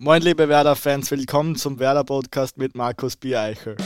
[0.00, 3.76] Moin, liebe Werder-Fans, willkommen zum Werder-Podcast mit Markus Biereichel.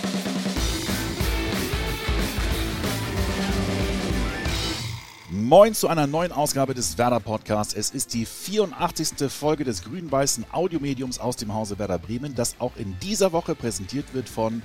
[5.31, 7.75] Moin zu einer neuen Ausgabe des Werder Podcasts.
[7.75, 9.31] Es ist die 84.
[9.31, 14.07] Folge des grün-weißen Audiomediums aus dem Hause Werder Bremen, das auch in dieser Woche präsentiert
[14.15, 14.63] wird von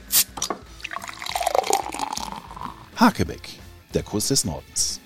[2.95, 3.49] Hakebeck,
[3.93, 5.02] der Kuss des Nordens.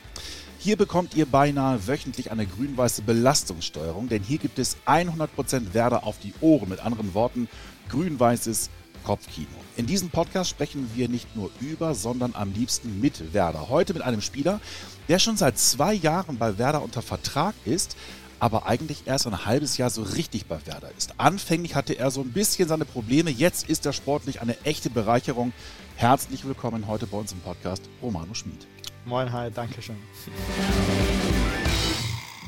[0.68, 6.20] Hier bekommt ihr beinahe wöchentlich eine grün-weiße Belastungssteuerung, denn hier gibt es 100% Werder auf
[6.20, 6.68] die Ohren.
[6.68, 7.48] Mit anderen Worten,
[7.88, 8.70] grün-weißes
[9.06, 9.48] Kopfkino.
[9.78, 13.70] In diesem Podcast sprechen wir nicht nur über, sondern am liebsten mit Werder.
[13.70, 14.60] Heute mit einem Spieler,
[15.08, 17.96] der schon seit zwei Jahren bei Werder unter Vertrag ist,
[18.42, 21.14] aber eigentlich erst ein halbes Jahr so richtig bei Werder ist.
[21.18, 25.54] Anfänglich hatte er so ein bisschen seine Probleme, jetzt ist er sportlich eine echte Bereicherung.
[25.96, 28.68] Herzlich willkommen heute bei uns im Podcast, Romano Schmid.
[29.08, 29.96] Moin, hi, danke schön.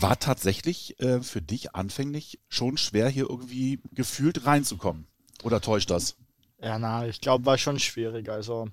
[0.02, 5.08] War tatsächlich äh, für dich anfänglich schon schwer, hier irgendwie gefühlt reinzukommen?
[5.44, 6.18] Oder täuscht das?
[6.62, 8.28] Ja, na, ich glaube, war schon schwierig.
[8.28, 8.68] Also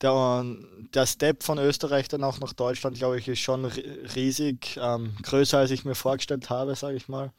[0.00, 0.46] der,
[0.94, 5.58] der Step von Österreich dann auch nach Deutschland, glaube ich, ist schon riesig, ähm, größer
[5.58, 7.30] als ich mir vorgestellt habe, sage ich mal.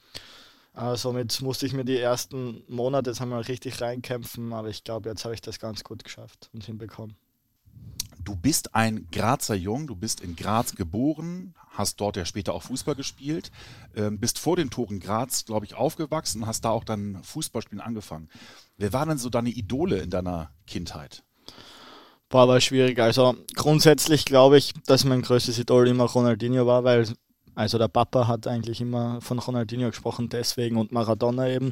[0.76, 5.10] Äh, somit musste ich mir die ersten Monate jetzt einmal richtig reinkämpfen, aber ich glaube,
[5.10, 7.16] jetzt habe ich das ganz gut geschafft und hinbekommen.
[8.24, 12.64] Du bist ein Grazer Jung, du bist in Graz geboren, hast dort ja später auch
[12.64, 13.52] Fußball gespielt,
[13.96, 17.82] ähm, bist vor den Toren Graz, glaube ich, aufgewachsen und hast da auch dann Fußballspielen
[17.82, 18.30] angefangen.
[18.78, 21.24] Wer waren denn so deine Idole in deiner Kindheit?
[22.30, 23.00] Boah, war schwierig.
[23.00, 27.08] Also grundsätzlich glaube ich, dass mein größtes Idol immer Ronaldinho war, weil
[27.56, 31.72] also der Papa hat eigentlich immer von Ronaldinho gesprochen, deswegen und Maradona eben.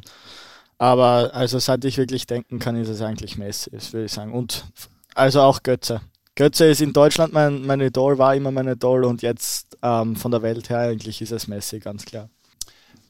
[0.78, 4.32] Aber also seit ich wirklich denken kann, ist es eigentlich Messi, würde ich sagen.
[4.32, 4.66] Und
[5.14, 6.00] also auch Götze.
[6.34, 10.30] Götze ist in Deutschland mein, mein Idol, war immer mein Idol und jetzt ähm, von
[10.30, 12.30] der Welt her eigentlich ist es Messi, ganz klar.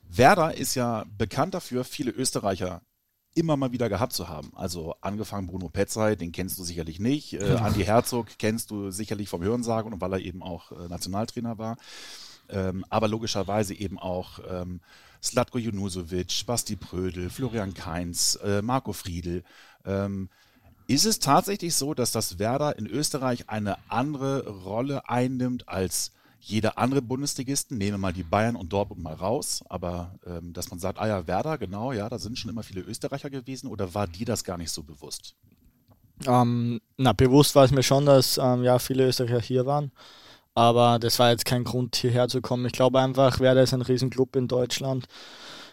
[0.09, 2.83] Werder ist ja bekannt dafür, viele Österreicher
[3.34, 4.53] immer mal wieder gehabt zu haben.
[4.55, 7.34] Also angefangen Bruno Petzai, den kennst du sicherlich nicht.
[7.34, 7.62] Äh, genau.
[7.62, 11.77] Andi Herzog kennst du sicherlich vom Hörensagen und weil er eben auch äh, Nationaltrainer war.
[12.50, 14.81] Ähm, aber logischerweise eben auch ähm,
[15.22, 19.44] Slatko Junusovic, Basti Prödel, Florian Kainz, äh, Marco Friedl.
[19.87, 20.28] Ähm,
[20.87, 26.78] ist es tatsächlich so, dass das Werder in Österreich eine andere Rolle einnimmt als jeder
[26.78, 27.78] andere Bundesligisten?
[27.78, 31.06] Nehmen wir mal die Bayern und Dortmund mal raus, aber ähm, dass man sagt, ah
[31.06, 34.44] ja, Werder, genau, ja, da sind schon immer viele Österreicher gewesen oder war dir das
[34.44, 35.34] gar nicht so bewusst?
[36.26, 39.92] Ähm, na, bewusst war es mir schon, dass ähm, ja viele Österreicher hier waren.
[40.54, 42.66] Aber das war jetzt kein Grund, hierher zu kommen.
[42.66, 45.06] Ich glaube einfach, Werder ist ein Riesenclub in Deutschland.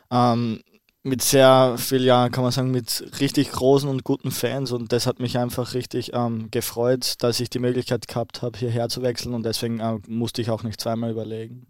[0.10, 0.62] Ähm,
[1.04, 5.08] mit sehr viel, ja, kann man sagen, mit richtig großen und guten Fans und das
[5.08, 9.34] hat mich einfach richtig ähm, gefreut, dass ich die Möglichkeit gehabt habe, hierher zu wechseln
[9.34, 11.68] und deswegen äh, musste ich auch nicht zweimal überlegen.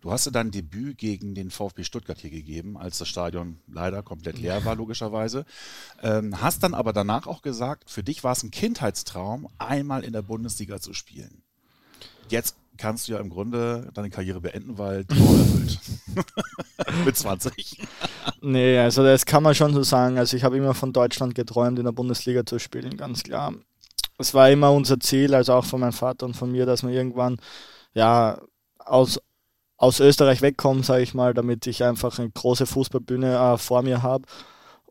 [0.00, 4.04] Du hast ja dein Debüt gegen den VfB Stuttgart hier gegeben, als das Stadion leider
[4.04, 5.44] komplett leer war, logischerweise.
[6.00, 10.12] Ähm, hast dann aber danach auch gesagt, für dich war es ein Kindheitstraum, einmal in
[10.12, 11.42] der Bundesliga zu spielen.
[12.28, 15.78] Jetzt kannst du ja im Grunde deine Karriere beenden, weil Traum erfüllt.
[17.04, 17.78] Mit 20.
[18.40, 20.18] nee, also das kann man schon so sagen.
[20.18, 23.52] Also ich habe immer von Deutschland geträumt, in der Bundesliga zu spielen, ganz klar.
[24.18, 26.90] Es war immer unser Ziel, also auch von meinem Vater und von mir, dass wir
[26.90, 27.38] irgendwann
[27.94, 28.40] ja
[28.78, 29.20] aus,
[29.76, 34.02] aus Österreich wegkommen, sage ich mal, damit ich einfach eine große Fußballbühne äh, vor mir
[34.02, 34.24] habe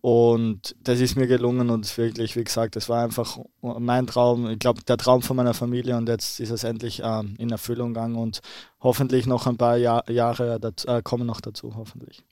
[0.08, 4.58] und das ist mir gelungen und wirklich, wie gesagt, das war einfach mein Traum, ich
[4.58, 8.16] glaube, der Traum von meiner Familie und jetzt ist es endlich ähm, in Erfüllung gegangen
[8.16, 8.40] und
[8.80, 12.24] hoffentlich noch ein paar Jahr, Jahre dazu, äh, kommen noch dazu, hoffentlich.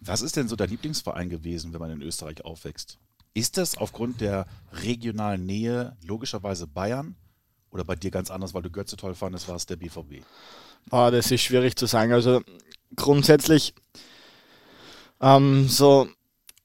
[0.00, 2.96] Was ist denn so der Lieblingsverein gewesen, wenn man in Österreich aufwächst?
[3.34, 7.14] Ist das aufgrund der regionalen Nähe logischerweise Bayern
[7.70, 10.24] oder bei dir ganz anders, weil du Götze toll fandest, war es der BVB?
[10.88, 12.14] Boah, das ist schwierig zu sagen.
[12.14, 12.40] Also
[12.96, 13.74] grundsätzlich
[15.20, 16.08] ähm, so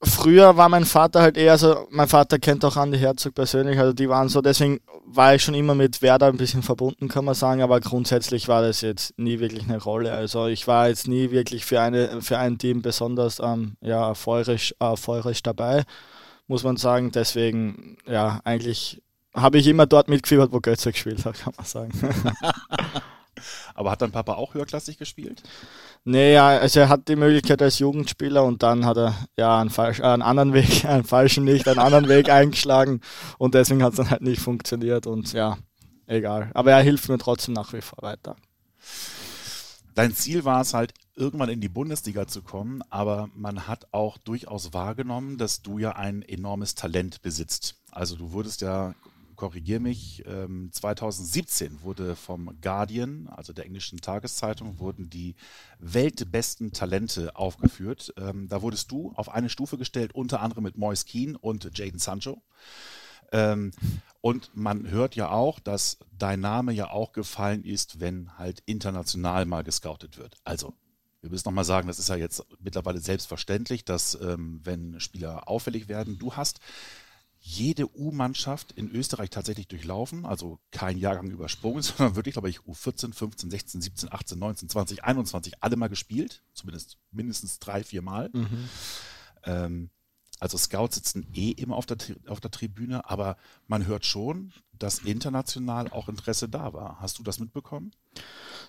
[0.02, 3.92] früher war mein Vater halt eher so, mein Vater kennt auch Andi Herzog persönlich, also
[3.92, 7.34] die waren so, deswegen war ich schon immer mit Werder ein bisschen verbunden, kann man
[7.34, 10.12] sagen, aber grundsätzlich war das jetzt nie wirklich eine Rolle.
[10.12, 14.74] Also ich war jetzt nie wirklich für, eine, für ein Team besonders ähm, ja, euphorisch,
[14.80, 15.84] euphorisch dabei,
[16.46, 17.10] muss man sagen.
[17.10, 19.02] Deswegen, ja, eigentlich
[19.34, 21.92] habe ich immer dort mitgefiebert, wo Götze gespielt hat, kann man sagen.
[23.74, 25.42] aber hat dein Papa auch höherklassig gespielt?
[26.04, 29.70] Nee, ja, also er hat die Möglichkeit als Jugendspieler und dann hat er ja einen,
[29.70, 33.00] falsch, äh, einen anderen Weg, einen falschen nicht, einen anderen Weg eingeschlagen
[33.38, 35.58] und deswegen hat es dann halt nicht funktioniert und ja,
[36.06, 36.50] egal.
[36.54, 38.36] Aber er hilft mir trotzdem nach wie vor weiter.
[39.94, 44.16] Dein Ziel war es halt, irgendwann in die Bundesliga zu kommen, aber man hat auch
[44.18, 47.74] durchaus wahrgenommen, dass du ja ein enormes Talent besitzt.
[47.90, 48.94] Also du wurdest ja
[49.38, 55.36] korrigiere mich, ähm, 2017 wurde vom Guardian, also der englischen Tageszeitung, wurden die
[55.78, 58.12] weltbesten Talente aufgeführt.
[58.18, 62.00] Ähm, da wurdest du auf eine Stufe gestellt, unter anderem mit Moise Keane und Jaden
[62.00, 62.42] Sancho.
[63.30, 63.70] Ähm,
[64.20, 69.46] und man hört ja auch, dass dein Name ja auch gefallen ist, wenn halt international
[69.46, 70.36] mal gescoutet wird.
[70.42, 70.74] Also
[71.20, 75.88] wir müssen nochmal sagen, das ist ja jetzt mittlerweile selbstverständlich, dass ähm, wenn Spieler auffällig
[75.88, 76.60] werden, du hast
[77.48, 83.14] jede U-Mannschaft in Österreich tatsächlich durchlaufen, also kein Jahrgang übersprungen, sondern wirklich, glaube ich, U14,
[83.14, 88.28] 15, 16, 17, 18, 19, 20, 21 alle mal gespielt, zumindest mindestens drei, vier Mal.
[88.34, 88.68] Mhm.
[89.44, 89.90] Ähm,
[90.40, 91.96] also Scouts sitzen eh immer auf der,
[92.26, 97.00] auf der Tribüne, aber man hört schon, dass international auch Interesse da war.
[97.00, 97.92] Hast du das mitbekommen?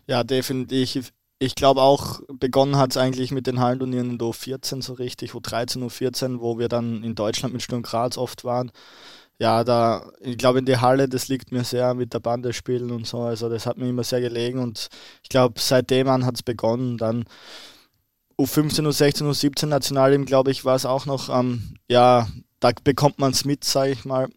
[0.07, 4.81] Ja, definitiv ich glaube auch, begonnen hat es eigentlich mit den Hallenturnieren in der U14
[4.83, 8.71] so richtig, U13, U14, wo wir dann in Deutschland mit Sturm Graz oft waren.
[9.39, 12.91] Ja, da, ich glaube, in die Halle, das liegt mir sehr mit der Bande spielen
[12.91, 13.21] und so.
[13.21, 14.89] Also, das hat mir immer sehr gelegen und
[15.23, 16.97] ich glaube, seitdem an hat es begonnen.
[16.97, 17.23] Dann
[18.37, 22.27] U15, U16, U17 Nationalteam, glaube ich, war es auch noch, ähm, ja,
[22.59, 24.27] da bekommt man es mit, sage ich mal.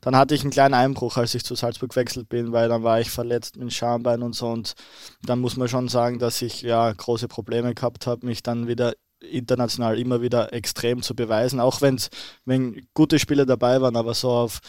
[0.00, 3.00] Dann hatte ich einen kleinen Einbruch, als ich zu Salzburg gewechselt bin, weil dann war
[3.00, 4.48] ich verletzt mit Schambein und so.
[4.48, 4.74] Und
[5.22, 8.94] dann muss man schon sagen, dass ich ja große Probleme gehabt habe, mich dann wieder
[9.22, 12.10] international immer wieder extrem zu beweisen, auch wenn's,
[12.44, 14.60] wenn gute Spiele dabei waren, aber so auf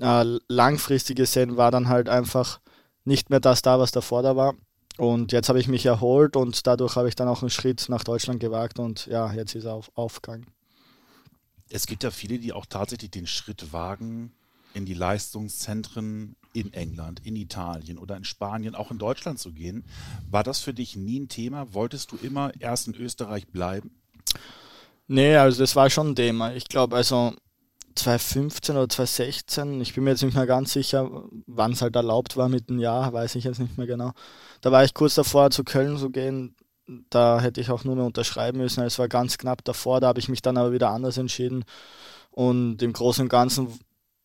[0.00, 2.60] äh, langfristig gesehen war dann halt einfach
[3.04, 4.54] nicht mehr das da, was davor da war.
[4.98, 8.02] Und jetzt habe ich mich erholt und dadurch habe ich dann auch einen Schritt nach
[8.02, 10.46] Deutschland gewagt und ja, jetzt ist er auf, aufgegangen.
[11.68, 14.32] Es gibt ja viele, die auch tatsächlich den Schritt wagen,
[14.76, 19.84] in die Leistungszentren in England, in Italien oder in Spanien, auch in Deutschland zu gehen.
[20.30, 21.72] War das für dich nie ein Thema?
[21.72, 23.90] Wolltest du immer erst in Österreich bleiben?
[25.08, 26.52] Nee, also das war schon ein Thema.
[26.54, 27.32] Ich glaube, also
[27.94, 32.36] 2015 oder 2016, ich bin mir jetzt nicht mehr ganz sicher, wann es halt erlaubt
[32.36, 34.12] war mit einem Jahr, weiß ich jetzt nicht mehr genau.
[34.60, 36.54] Da war ich kurz davor, zu Köln zu gehen.
[37.08, 38.84] Da hätte ich auch nur mehr unterschreiben müssen.
[38.84, 41.64] Es war ganz knapp davor, da habe ich mich dann aber wieder anders entschieden.
[42.30, 43.68] Und im Großen und Ganzen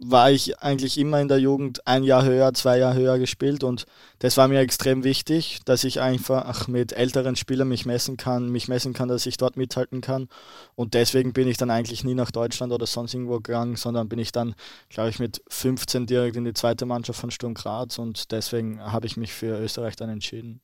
[0.04, 3.86] war ich eigentlich immer in der Jugend ein Jahr höher, zwei Jahre höher gespielt und
[4.20, 8.68] das war mir extrem wichtig, dass ich einfach mit älteren Spielern mich messen kann, mich
[8.68, 10.28] messen kann, dass ich dort mithalten kann
[10.76, 14.18] und deswegen bin ich dann eigentlich nie nach Deutschland oder sonst irgendwo gegangen, sondern bin
[14.18, 14.56] ich dann,
[14.90, 19.06] glaube ich, mit 15 direkt in die zweite Mannschaft von Sturm Graz und deswegen habe
[19.06, 20.62] ich mich für Österreich dann entschieden.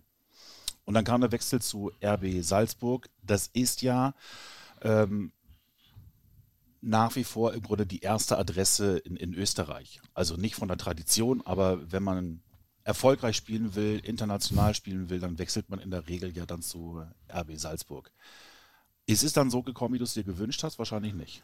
[0.86, 3.10] Und dann kam der Wechsel zu RB Salzburg.
[3.22, 4.14] Das ist ja
[4.82, 5.34] ähm,
[6.88, 10.00] nach wie vor im Grunde die erste Adresse in, in Österreich.
[10.14, 12.42] Also nicht von der Tradition, aber wenn man
[12.84, 17.04] erfolgreich spielen will, international spielen will, dann wechselt man in der Regel ja dann zu
[17.30, 18.12] RB Salzburg.
[19.06, 20.80] Ist es dann so gekommen, wie du es dir gewünscht hast?
[20.80, 21.44] Wahrscheinlich nicht.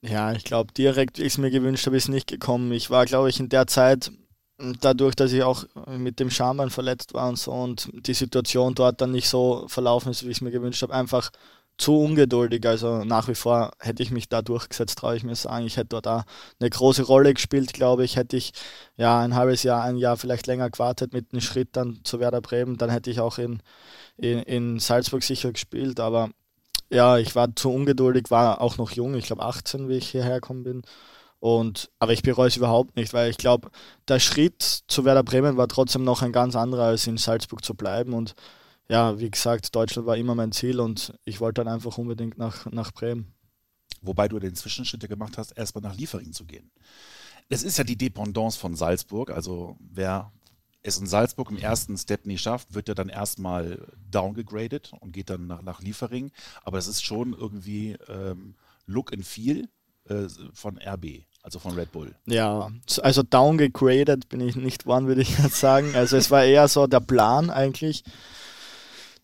[0.00, 2.72] Ja, ich glaube, direkt, wie ich es mir gewünscht habe, ist nicht gekommen.
[2.72, 4.12] Ich war, glaube ich, in der Zeit,
[4.80, 9.00] dadurch, dass ich auch mit dem Schambein verletzt war und so und die Situation dort
[9.00, 11.30] dann nicht so verlaufen ist, wie ich es mir gewünscht habe, einfach
[11.78, 12.66] zu ungeduldig.
[12.66, 15.66] Also nach wie vor hätte ich mich da durchgesetzt, traue ich mir sagen.
[15.66, 16.24] Ich hätte dort auch
[16.60, 18.16] eine große Rolle gespielt, glaube ich.
[18.16, 18.52] Hätte ich
[18.96, 22.40] ja ein halbes Jahr, ein Jahr vielleicht länger gewartet mit einem Schritt dann zu Werder
[22.40, 23.62] Bremen, dann hätte ich auch in,
[24.16, 26.00] in, in Salzburg sicher gespielt.
[26.00, 26.30] Aber
[26.90, 30.40] ja, ich war zu ungeduldig, war auch noch jung, ich glaube 18, wie ich hierher
[30.40, 30.82] gekommen bin.
[31.40, 33.70] Und, aber ich bereue es überhaupt nicht, weil ich glaube,
[34.08, 37.74] der Schritt zu Werder Bremen war trotzdem noch ein ganz anderer, als in Salzburg zu
[37.74, 38.12] bleiben.
[38.12, 38.34] Und
[38.88, 42.66] ja, wie gesagt, Deutschland war immer mein Ziel und ich wollte dann einfach unbedingt nach,
[42.70, 43.34] nach Bremen.
[44.00, 46.70] Wobei du den Zwischenschritt ja gemacht hast, erstmal nach Liefering zu gehen.
[47.48, 50.32] Es ist ja die Dependance von Salzburg, also wer
[50.82, 55.30] es in Salzburg im ersten Step nicht schafft, wird ja dann erstmal downgegradet und geht
[55.30, 56.30] dann nach, nach Liefering.
[56.62, 58.54] Aber es ist schon irgendwie ähm,
[58.86, 59.68] Look and Feel
[60.08, 62.14] äh, von RB, also von Red Bull.
[62.26, 62.70] Ja,
[63.02, 65.94] also downgegradet bin ich nicht worden, würde ich jetzt sagen.
[65.94, 68.04] Also es war eher so der Plan eigentlich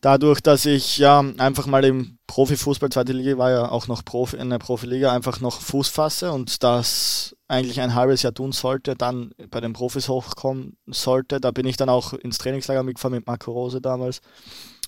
[0.05, 4.37] dadurch, dass ich ja einfach mal im Profifußball, zweite Liga war ja auch noch Profi,
[4.37, 8.97] in der Profiliga, einfach noch Fuß fasse und das eigentlich ein halbes Jahr tun sollte,
[8.97, 11.41] dann bei den Profis hochkommen sollte.
[11.41, 14.21] Da bin ich dann auch ins Trainingslager mitgefahren mit Marco Rose damals.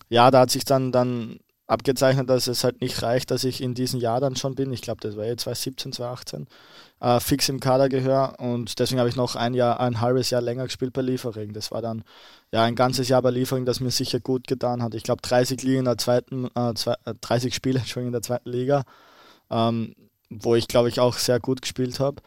[0.08, 3.75] Ja, da hat sich dann, dann abgezeichnet, dass es halt nicht reicht, dass ich in
[3.75, 4.73] diesem Jahr dann schon bin.
[4.73, 6.46] Ich glaube, das war jetzt 2017, 2018,
[7.00, 10.42] äh, fix im Kader gehöre und deswegen habe ich noch ein Jahr, ein halbes Jahr
[10.42, 11.52] länger gespielt bei Liefering.
[11.52, 12.04] Das war dann
[12.52, 14.94] ja ein ganzes Jahr bei Liefering, das mir sicher gut getan hat.
[14.94, 18.23] Ich glaube 30 Ligen in der zweiten, äh, zwei, 30 äh, Spiele schon in der
[18.23, 18.85] zweiten Liga,
[19.50, 19.94] ähm,
[20.30, 22.23] wo ich glaube ich auch sehr gut gespielt habe.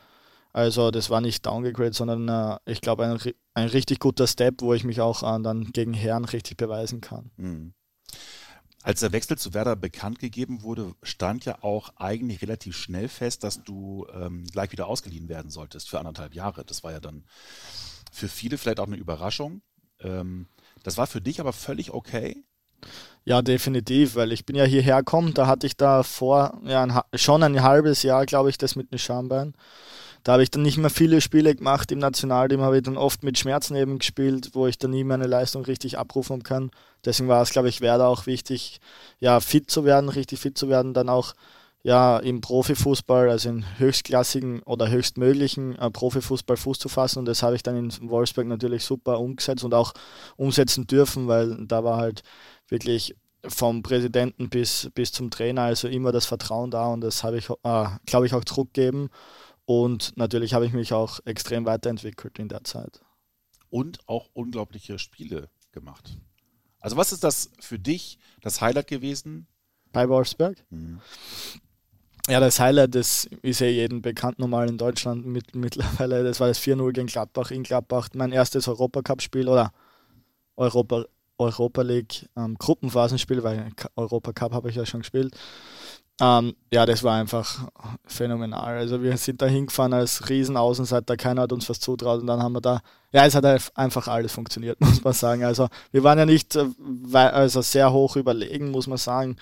[0.52, 3.20] Also das war nicht downgegradet, sondern äh, ich glaube ein,
[3.54, 7.32] ein richtig guter Step, wo ich mich auch äh, dann gegen Herren richtig beweisen kann.
[7.38, 7.74] Mhm.
[8.82, 13.44] Als der Wechsel zu Werder bekannt gegeben wurde, stand ja auch eigentlich relativ schnell fest,
[13.44, 16.64] dass du ähm, gleich wieder ausgeliehen werden solltest für anderthalb Jahre.
[16.64, 17.26] Das war ja dann
[18.12, 19.62] für viele vielleicht auch eine Überraschung.
[20.00, 20.48] Ähm,
[20.84, 22.44] das war für dich aber völlig okay.
[23.26, 27.00] Ja, definitiv, weil ich bin ja hierher gekommen, da hatte ich da vor ja, ein,
[27.20, 29.54] schon ein halbes Jahr, glaube ich, das mit dem Schambein.
[30.24, 33.24] Da habe ich dann nicht mehr viele Spiele gemacht im Nationalteam, habe ich dann oft
[33.24, 36.72] mit Schmerzen eben gespielt, wo ich dann nie meine Leistung richtig abrufen kann.
[37.06, 38.80] Deswegen war es, glaube ich, Werder auch wichtig,
[39.20, 41.34] ja, fit zu werden, richtig fit zu werden, dann auch
[41.82, 47.20] ja, im Profifußball, also in höchstklassigen oder höchstmöglichen äh, Profifußball Fuß zu fassen.
[47.20, 49.94] Und das habe ich dann in Wolfsburg natürlich super umgesetzt und auch
[50.36, 52.24] umsetzen dürfen, weil da war halt
[52.68, 53.16] wirklich
[53.48, 57.50] vom Präsidenten bis, bis zum Trainer, also immer das Vertrauen da und das habe ich,
[57.50, 59.10] äh, glaube ich, auch zurückgegeben.
[59.70, 63.02] Und natürlich habe ich mich auch extrem weiterentwickelt in der Zeit.
[63.70, 66.18] Und auch unglaubliche Spiele gemacht.
[66.80, 69.46] Also was ist das für dich das Highlight gewesen?
[69.92, 70.58] Bei Wolfsberg?
[70.72, 71.02] Mhm.
[72.28, 76.24] Ja, das Highlight, das ist ja jedem bekannt normal in Deutschland mit, mittlerweile.
[76.24, 78.10] Das war das 4-0 gegen Gladbach in Gladbach.
[78.16, 79.72] Mein erstes Europacup-Spiel oder
[80.56, 81.06] Europa,
[81.38, 85.38] Europa League ähm, Gruppenphasenspiel, weil Europacup habe ich ja schon gespielt.
[86.22, 87.70] Ähm, ja, das war einfach
[88.06, 88.78] phänomenal.
[88.78, 92.54] Also wir sind da hingefahren als Riesenaußenseiter, keiner hat uns was zutraut und dann haben
[92.54, 93.46] wir da, ja, es hat
[93.76, 95.44] einfach alles funktioniert, muss man sagen.
[95.46, 96.66] Also wir waren ja nicht äh,
[97.14, 99.38] also sehr hoch überlegen, muss man sagen.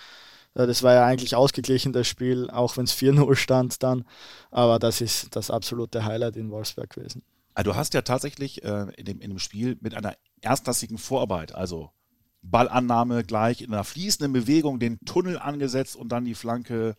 [0.53, 4.05] Das war ja eigentlich ausgeglichen, das Spiel, auch wenn es 4-0 stand dann.
[4.49, 7.21] Aber das ist das absolute Highlight in Wolfsberg gewesen.
[7.53, 11.53] Also du hast ja tatsächlich äh, in, dem, in dem Spiel mit einer erstklassigen Vorarbeit,
[11.53, 11.91] also
[12.41, 16.95] Ballannahme gleich in einer fließenden Bewegung den Tunnel angesetzt und dann die Flanke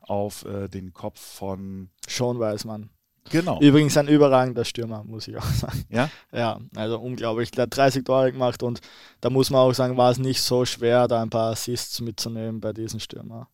[0.00, 2.90] auf äh, den Kopf von Sean Weismann.
[3.30, 3.60] Genau.
[3.60, 5.84] Übrigens ein überragender Stürmer, muss ich auch sagen.
[5.88, 6.10] Ja?
[6.32, 7.50] Ja, also unglaublich.
[7.52, 8.80] Der hat 30 Tore gemacht und
[9.20, 12.60] da muss man auch sagen, war es nicht so schwer, da ein paar Assists mitzunehmen
[12.60, 13.48] bei diesem Stürmer.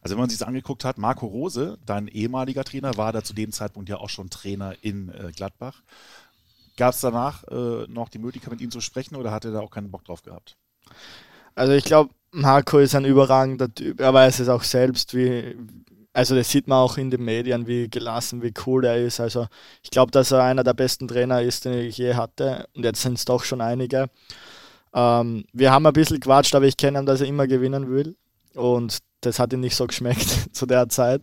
[0.00, 3.34] Also wenn man sich das angeguckt hat, Marco Rose, dein ehemaliger Trainer, war da zu
[3.34, 5.82] dem Zeitpunkt ja auch schon Trainer in äh, Gladbach.
[6.76, 9.60] Gab es danach äh, noch die Möglichkeit, mit ihm zu sprechen oder hat er da
[9.60, 10.56] auch keinen Bock drauf gehabt?
[11.54, 14.00] Also ich glaube, Marco ist ein überragender Typ.
[14.00, 15.56] Er weiß es auch selbst, wie,
[16.12, 19.20] also das sieht man auch in den Medien, wie gelassen, wie cool er ist.
[19.20, 19.46] Also
[19.82, 22.66] ich glaube, dass er einer der besten Trainer ist, den ich je hatte.
[22.74, 24.10] Und jetzt sind es doch schon einige.
[24.92, 28.16] Ähm, wir haben ein bisschen quatscht, aber ich kenne ihn, dass er immer gewinnen will.
[28.54, 31.22] Und das hat ihm nicht so geschmeckt zu der Zeit.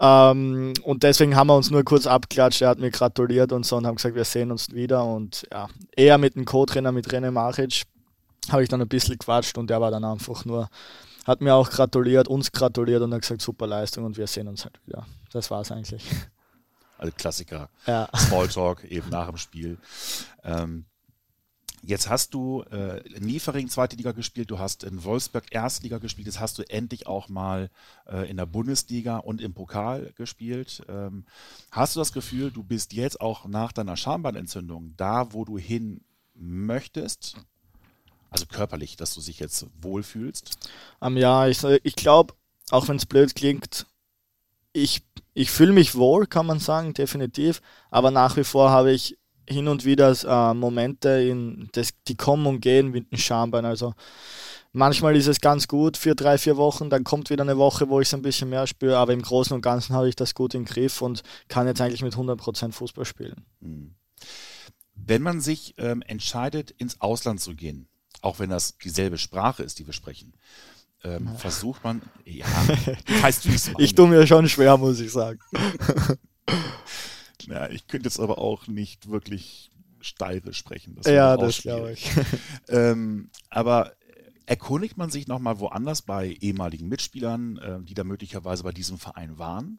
[0.00, 2.62] Ähm, und deswegen haben wir uns nur kurz abklatscht.
[2.62, 5.04] Er hat mir gratuliert und so und haben gesagt, wir sehen uns wieder.
[5.04, 7.82] Und ja, eher mit dem Co-Trainer, mit René Maric,
[8.50, 10.70] habe ich dann ein bisschen gequatscht und der war dann einfach nur,
[11.26, 14.64] hat mir auch gratuliert, uns gratuliert und hat gesagt, super Leistung und wir sehen uns
[14.64, 15.06] halt wieder.
[15.32, 16.04] Das war es eigentlich.
[16.96, 17.70] Also Klassiker.
[17.86, 18.08] Ja.
[18.14, 19.78] Smalltalk eben nach dem Spiel.
[20.44, 20.84] Ähm,
[21.82, 26.26] Jetzt hast du äh, in Liefering zweite Liga gespielt, du hast in Wolfsburg Erstliga gespielt,
[26.26, 27.70] jetzt hast du endlich auch mal
[28.06, 30.82] äh, in der Bundesliga und im Pokal gespielt.
[30.88, 31.24] Ähm,
[31.70, 36.02] hast du das Gefühl, du bist jetzt auch nach deiner Schambeinentzündung da, wo du hin
[36.34, 37.36] möchtest?
[38.28, 40.58] Also körperlich, dass du dich jetzt wohlfühlst?
[41.00, 42.34] Um, ja, ich, ich glaube,
[42.70, 43.86] auch wenn es blöd klingt,
[44.72, 45.02] ich,
[45.34, 47.60] ich fühle mich wohl, kann man sagen, definitiv.
[47.90, 49.18] Aber nach wie vor habe ich
[49.50, 53.64] hin und wieder äh, Momente, in das, die kommen und gehen mit dem Schambein.
[53.64, 53.94] Also
[54.72, 58.00] manchmal ist es ganz gut für drei, vier Wochen, dann kommt wieder eine Woche, wo
[58.00, 60.54] ich es ein bisschen mehr spüre, aber im Großen und Ganzen habe ich das gut
[60.54, 63.44] im Griff und kann jetzt eigentlich mit 100% Fußball spielen.
[63.60, 63.94] Hm.
[64.94, 67.88] Wenn man sich ähm, entscheidet, ins Ausland zu gehen,
[68.22, 70.34] auch wenn das dieselbe Sprache ist, die wir sprechen,
[71.02, 71.34] ähm, ja.
[71.34, 72.46] versucht man, ja,
[73.22, 75.40] heißt wie es Ich tue mir schon schwer, muss ich sagen.
[77.50, 80.96] Ja, ich könnte jetzt aber auch nicht wirklich steirisch sprechen.
[80.96, 82.10] Das ja, das glaube ich.
[82.68, 83.92] ähm, aber
[84.46, 89.38] erkundigt man sich nochmal woanders bei ehemaligen Mitspielern, äh, die da möglicherweise bei diesem Verein
[89.38, 89.78] waren?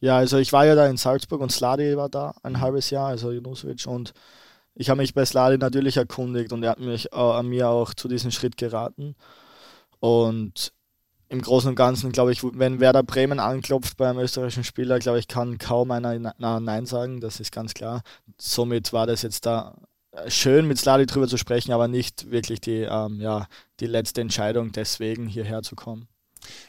[0.00, 2.60] Ja, also ich war ja da in Salzburg und Sladi war da ein mhm.
[2.60, 4.12] halbes Jahr, also Junusovic und
[4.74, 8.08] ich habe mich bei Sladi natürlich erkundigt und er hat mich äh, mir auch zu
[8.08, 9.16] diesem Schritt geraten.
[10.00, 10.74] Und
[11.28, 15.28] im Großen und Ganzen, glaube ich, wenn Werder Bremen anklopft beim österreichischen Spieler, glaube ich,
[15.28, 18.02] kann kaum einer Nein sagen, das ist ganz klar.
[18.38, 19.76] Somit war das jetzt da
[20.12, 23.46] äh, schön, mit Sladi drüber zu sprechen, aber nicht wirklich die, ähm, ja,
[23.80, 26.06] die letzte Entscheidung, deswegen hierher zu kommen.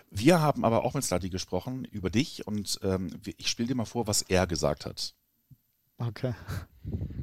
[0.09, 3.85] Wir haben aber auch mit Sladi gesprochen über dich und ähm, ich spiele dir mal
[3.85, 5.13] vor, was er gesagt hat.
[5.99, 6.33] Okay.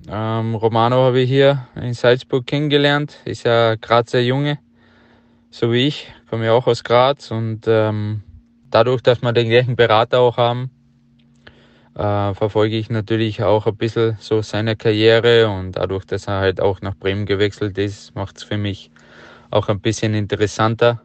[0.09, 4.59] Ähm, Romano habe ich hier in Salzburg kennengelernt, ist ja gerade sehr Junge
[5.55, 8.25] so wie ich, komme ja auch aus Graz und ähm,
[8.71, 10.69] dadurch, dass wir den gleichen Berater auch haben,
[11.95, 16.61] äh, verfolge ich natürlich auch ein bisschen so seine Karriere und dadurch, dass er halt
[16.61, 18.91] auch nach Bremen gewechselt ist, macht es für mich
[19.53, 21.03] auch ein bisschen interessanter.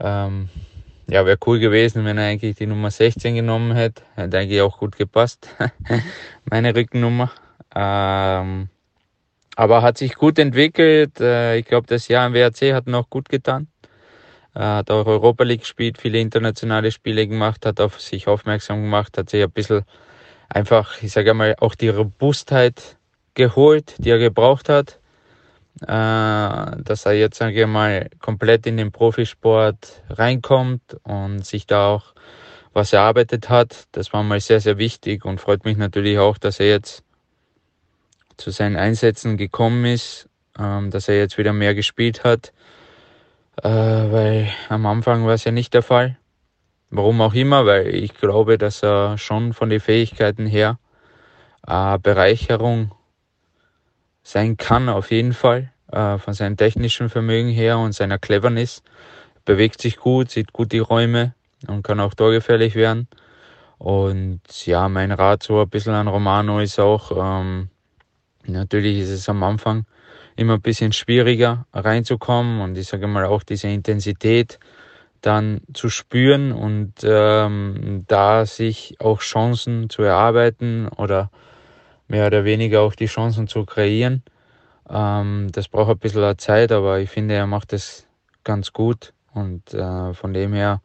[0.00, 0.48] Ähm,
[1.06, 4.02] ja, wäre cool gewesen, wenn er eigentlich die Nummer 16 genommen hätte.
[4.16, 5.48] Hätte eigentlich auch gut gepasst.
[6.50, 7.30] Meine Rückennummer.
[7.76, 8.70] Ähm,
[9.56, 11.20] aber hat sich gut entwickelt.
[11.20, 13.68] Äh, ich glaube, das Jahr im WRC hat noch gut getan.
[14.54, 19.16] Äh, hat auch Europa League gespielt, viele internationale Spiele gemacht, hat auf sich aufmerksam gemacht,
[19.18, 19.84] hat sich ein bisschen
[20.48, 22.96] einfach, ich sage mal, auch die Robustheit
[23.34, 24.98] geholt, die er gebraucht hat.
[25.80, 31.88] Äh, dass er jetzt, sage ich mal, komplett in den Profisport reinkommt und sich da
[31.88, 32.14] auch
[32.74, 33.86] was erarbeitet hat.
[33.92, 37.02] Das war mal sehr, sehr wichtig und freut mich natürlich auch, dass er jetzt
[38.42, 42.52] zu seinen Einsätzen gekommen ist, ähm, dass er jetzt wieder mehr gespielt hat,
[43.62, 46.18] äh, weil am Anfang war es ja nicht der Fall.
[46.90, 50.78] Warum auch immer, weil ich glaube, dass er schon von den Fähigkeiten her
[51.66, 52.92] äh, Bereicherung
[54.22, 58.82] sein kann, auf jeden Fall, äh, von seinem technischen Vermögen her und seiner Cleverness.
[59.44, 61.34] Bewegt sich gut, sieht gut die Räume
[61.66, 63.08] und kann auch torgefährlich werden.
[63.78, 67.70] Und ja, mein Rat so ein bisschen an Romano ist auch, ähm,
[68.46, 69.86] Natürlich ist es am Anfang
[70.36, 74.58] immer ein bisschen schwieriger reinzukommen und ich sage mal auch diese Intensität
[75.20, 81.30] dann zu spüren und ähm, da sich auch Chancen zu erarbeiten oder
[82.08, 84.22] mehr oder weniger auch die Chancen zu kreieren.
[84.90, 88.08] Ähm, das braucht ein bisschen Zeit, aber ich finde, er macht es
[88.42, 90.82] ganz gut und äh, von dem her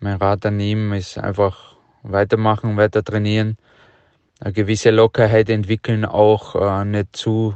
[0.00, 3.56] mein Rat an ihm ist einfach weitermachen, weiter trainieren
[4.40, 7.54] eine gewisse Lockerheit entwickeln, auch äh, nicht zu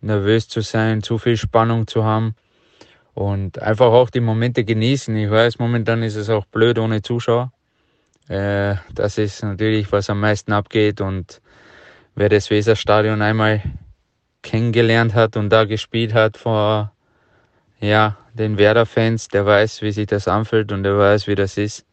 [0.00, 2.34] nervös zu sein, zu viel Spannung zu haben
[3.14, 5.16] und einfach auch die Momente genießen.
[5.16, 7.52] Ich weiß, momentan ist es auch blöd ohne Zuschauer.
[8.28, 11.40] Äh, das ist natürlich, was am meisten abgeht und
[12.14, 13.62] wer das Weserstadion einmal
[14.42, 16.92] kennengelernt hat und da gespielt hat vor
[17.80, 21.84] ja, den Werder-Fans, der weiß, wie sich das anfühlt und der weiß, wie das ist.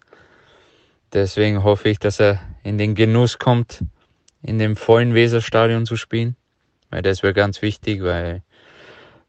[1.13, 3.83] Deswegen hoffe ich, dass er in den Genuss kommt,
[4.41, 6.35] in dem vollen Weserstadion zu spielen,
[6.89, 8.41] weil das wäre ganz wichtig, weil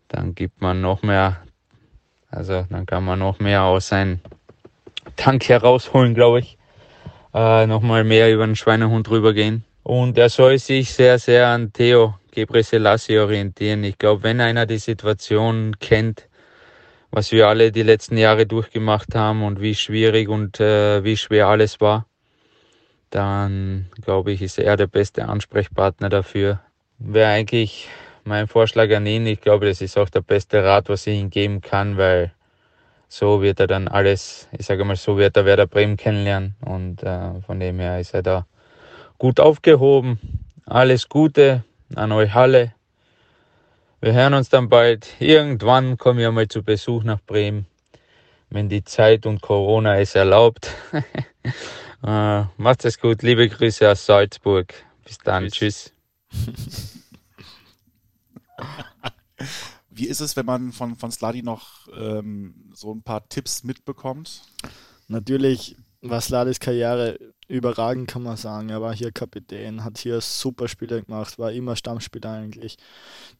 [0.08, 1.42] dann gibt man noch mehr,
[2.30, 4.20] also dann kann man noch mehr aus seinem
[5.16, 6.58] Tank herausholen, glaube ich.
[7.34, 9.64] Äh, Nochmal mehr über den Schweinehund rübergehen.
[9.82, 13.84] Und er soll sich sehr, sehr an Theo Gebre Selassie orientieren.
[13.84, 16.28] Ich glaube, wenn einer die Situation kennt,
[17.14, 21.46] was wir alle die letzten Jahre durchgemacht haben und wie schwierig und äh, wie schwer
[21.46, 22.06] alles war,
[23.10, 26.60] dann glaube ich, ist er der beste Ansprechpartner dafür.
[26.98, 27.88] Wäre eigentlich
[28.24, 29.26] mein Vorschlag an ihn.
[29.26, 32.32] Ich glaube, das ist auch der beste Rat, was ich ihm geben kann, weil
[33.06, 37.04] so wird er dann alles, ich sage mal, so wird er Werder Bremen kennenlernen und
[37.04, 38.46] äh, von dem her ist er da
[39.18, 40.18] gut aufgehoben.
[40.66, 41.62] Alles Gute
[41.94, 42.74] an euch alle.
[44.04, 45.08] Wir hören uns dann bald.
[45.18, 47.64] Irgendwann komme ich einmal zu Besuch nach Bremen,
[48.50, 50.70] wenn die Zeit und Corona es erlaubt.
[52.06, 53.22] Uh, macht es gut.
[53.22, 54.74] Liebe Grüße aus Salzburg.
[55.06, 55.48] Bis dann.
[55.48, 55.90] Tschüss.
[59.88, 64.42] Wie ist es, wenn man von, von Sladi noch ähm, so ein paar Tipps mitbekommt?
[65.08, 68.68] Natürlich war Sladis Karriere überragend, kann man sagen.
[68.68, 72.76] Er war hier Kapitän, hat hier super Spiele gemacht, war immer Stammspieler eigentlich.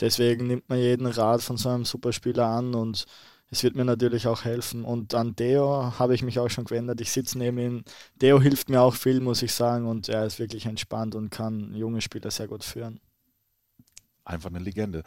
[0.00, 3.06] Deswegen nimmt man jeden Rat von so einem Superspieler an und
[3.50, 4.84] es wird mir natürlich auch helfen.
[4.84, 7.00] Und an Deo habe ich mich auch schon gewendet.
[7.00, 7.84] Ich sitze neben ihm.
[8.20, 9.86] Deo hilft mir auch viel, muss ich sagen.
[9.86, 13.00] Und er ist wirklich entspannt und kann junge Spieler sehr gut führen.
[14.24, 15.02] Einfach eine Legende.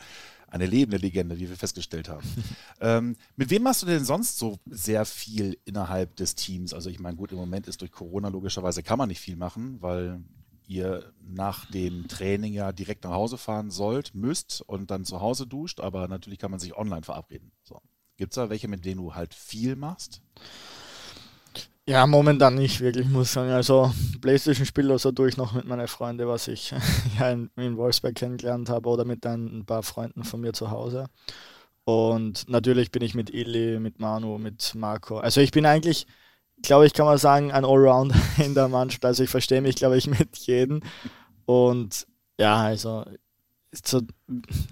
[0.50, 2.26] Eine lebende Legende, wie wir festgestellt haben.
[2.82, 6.74] ähm, mit wem machst du denn sonst so sehr viel innerhalb des Teams?
[6.74, 9.82] Also ich meine, gut, im Moment ist durch Corona logischerweise kann man nicht viel machen,
[9.82, 10.22] weil
[10.68, 15.48] ihr nach dem Training ja direkt nach Hause fahren sollt, müsst und dann zu Hause
[15.48, 17.52] duscht, aber natürlich kann man sich online verabreden.
[17.64, 17.82] So.
[18.18, 20.22] Gibt es da welche, mit denen du halt viel machst?
[21.90, 23.50] Ja, momentan nicht wirklich, muss ich sagen.
[23.52, 26.74] Also Playstation-Spieler so durch noch mit meinen Freunden, was ich
[27.20, 31.06] ja in, in Wolfsburg kennengelernt habe oder mit ein, paar Freunden von mir zu Hause.
[31.86, 35.20] Und natürlich bin ich mit Illy, mit Manu, mit Marco.
[35.20, 36.08] Also ich bin eigentlich,
[36.62, 39.06] glaube ich, kann man sagen, ein Allrounder in der Mannschaft.
[39.06, 40.82] Also ich verstehe mich, glaube ich, mit jedem.
[41.46, 42.06] Und
[42.38, 43.06] ja, also,
[43.72, 44.02] so,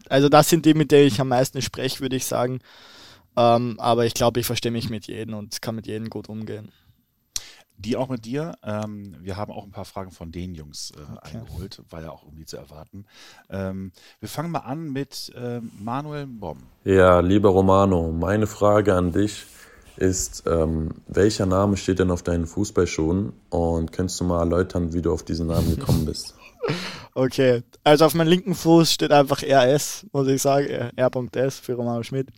[0.09, 2.59] also das sind die, mit denen ich am meisten spreche, würde ich sagen.
[3.37, 6.71] Ähm, aber ich glaube, ich verstehe mich mit jedem und kann mit jedem gut umgehen.
[7.77, 8.53] Die auch mit dir.
[8.63, 11.37] Ähm, wir haben auch ein paar Fragen von den Jungs äh, okay.
[11.37, 13.05] eingeholt, war ja auch irgendwie zu erwarten.
[13.49, 16.59] Ähm, wir fangen mal an mit äh, Manuel Bomm.
[16.83, 19.45] Ja, lieber Romano, meine Frage an dich
[19.97, 23.33] ist, ähm, welcher Name steht denn auf deinen Fußballschuhen?
[23.49, 26.35] Und könntest du mal erläutern, wie du auf diesen Namen gekommen bist?
[27.13, 32.03] okay, also auf meinem linken Fuß steht einfach RS, muss ich sagen, R.S für Romano
[32.03, 32.29] Schmidt.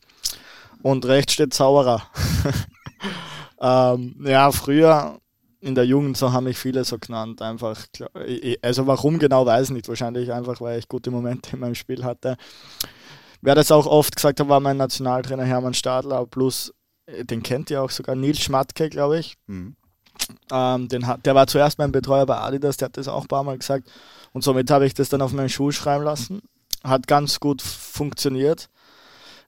[0.83, 2.03] Und rechts steht Zauberer.
[3.61, 5.19] ähm, ja, früher
[5.59, 7.41] in der Jugend so haben mich viele so genannt.
[7.41, 7.85] Einfach,
[8.61, 9.87] also warum genau, weiß ich nicht.
[9.87, 12.37] Wahrscheinlich einfach, weil ich gute Momente in meinem Spiel hatte.
[13.41, 16.73] Wer das auch oft gesagt hat, war mein Nationaltrainer Hermann Stadler, plus
[17.05, 19.37] äh, den kennt ihr auch sogar, Nils Schmatke, glaube ich.
[19.47, 19.75] Mhm.
[20.51, 23.27] Ähm, den hat, der war zuerst mein Betreuer bei Adidas, der hat das auch ein
[23.27, 23.89] paar Mal gesagt.
[24.33, 26.41] Und somit habe ich das dann auf meinen Schuh schreiben lassen.
[26.83, 28.69] Hat ganz gut funktioniert.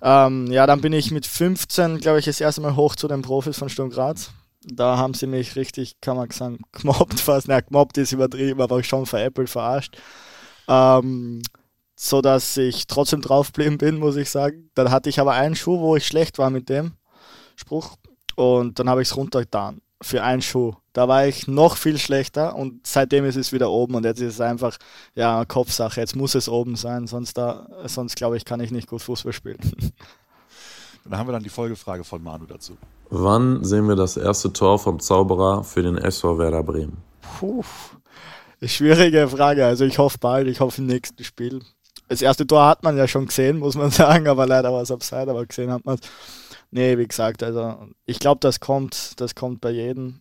[0.01, 3.21] Ähm, ja, dann bin ich mit 15, glaube ich, das erste Mal hoch zu den
[3.21, 4.31] Profis von Sturm Graz.
[4.75, 7.47] Da haben sie mich richtig, kann man sagen, gemobbt fast.
[7.47, 9.97] Na, gemobbt ist übertrieben, aber schon veräppelt, verarscht.
[10.67, 11.41] Ähm,
[11.95, 14.69] so dass ich trotzdem draufgeblieben bin, muss ich sagen.
[14.75, 16.93] Dann hatte ich aber einen Schuh, wo ich schlecht war mit dem
[17.55, 17.97] Spruch.
[18.35, 20.75] Und dann habe ich es runtergetan für einen Schuh.
[20.93, 24.35] Da war ich noch viel schlechter und seitdem ist es wieder oben und jetzt ist
[24.35, 24.77] es einfach
[25.13, 25.99] ja Kopfsache.
[25.99, 29.33] Jetzt muss es oben sein, sonst da, sonst glaube ich, kann ich nicht gut Fußball
[29.33, 29.59] spielen.
[31.05, 32.77] Dann haben wir dann die Folgefrage von Manu dazu.
[33.11, 36.97] Wann sehen wir das erste Tor vom Zauberer für den SV Werder Bremen?
[37.39, 37.63] Puh,
[38.63, 39.65] schwierige Frage.
[39.65, 41.61] Also ich hoffe bald, ich hoffe im nächsten Spiel.
[42.07, 44.91] Das erste Tor hat man ja schon gesehen, muss man sagen, aber leider war es
[44.91, 46.01] abseits, aber gesehen hat man es.
[46.71, 50.19] Nee, wie gesagt, also ich glaube, das kommt, das kommt bei jedem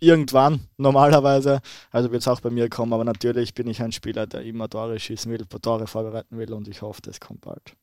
[0.00, 1.60] irgendwann normalerweise.
[1.90, 4.70] Also wird es auch bei mir kommen, aber natürlich bin ich ein Spieler, der immer
[4.70, 7.74] Tore schießen will, Tore vorbereiten will und ich hoffe, das kommt bald.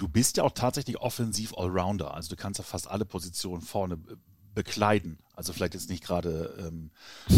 [0.00, 3.98] Du bist ja auch tatsächlich offensiv Allrounder, also du kannst ja fast alle Positionen vorne
[4.54, 5.18] bekleiden.
[5.34, 6.90] Also vielleicht jetzt nicht gerade ähm,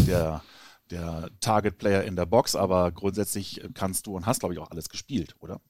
[0.07, 0.44] der,
[0.88, 4.70] der Target Player in der Box, aber grundsätzlich kannst du und hast, glaube ich, auch
[4.70, 5.61] alles gespielt, oder?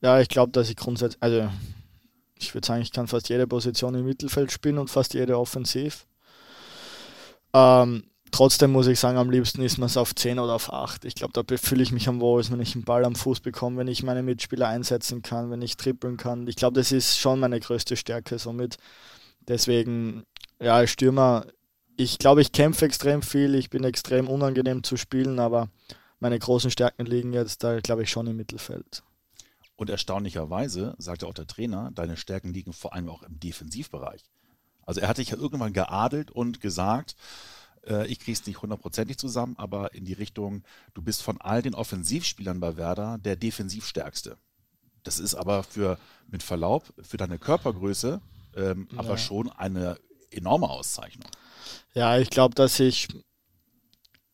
[0.00, 1.50] Ja, ich glaube, dass ich grundsätzlich, also
[2.38, 6.06] ich würde sagen, ich kann fast jede Position im Mittelfeld spielen und fast jede offensiv.
[7.52, 8.04] Ähm,
[8.38, 11.04] trotzdem muss ich sagen, am liebsten ist man es auf 10 oder auf 8.
[11.04, 13.78] Ich glaube, da fühle ich mich am wohlsten, wenn ich einen Ball am Fuß bekomme,
[13.78, 16.46] wenn ich meine Mitspieler einsetzen kann, wenn ich trippeln kann.
[16.46, 18.76] Ich glaube, das ist schon meine größte Stärke somit.
[19.40, 20.22] Deswegen,
[20.62, 21.46] ja, als Stürmer,
[21.96, 25.68] ich glaube, ich kämpfe extrem viel, ich bin extrem unangenehm zu spielen, aber
[26.20, 29.02] meine großen Stärken liegen jetzt da, glaube ich, schon im Mittelfeld.
[29.74, 34.22] Und erstaunlicherweise, sagte auch der Trainer, deine Stärken liegen vor allem auch im Defensivbereich.
[34.86, 37.16] Also er hat dich ja irgendwann geadelt und gesagt,
[38.06, 40.62] ich kriege es nicht hundertprozentig zusammen, aber in die Richtung,
[40.94, 44.36] du bist von all den Offensivspielern bei Werder der defensivstärkste.
[45.02, 45.98] Das ist aber für,
[46.30, 48.20] mit Verlaub, für deine Körpergröße,
[48.56, 48.98] ähm, ja.
[48.98, 49.96] aber schon eine
[50.30, 51.30] enorme Auszeichnung.
[51.94, 53.08] Ja, ich glaube, dass ich,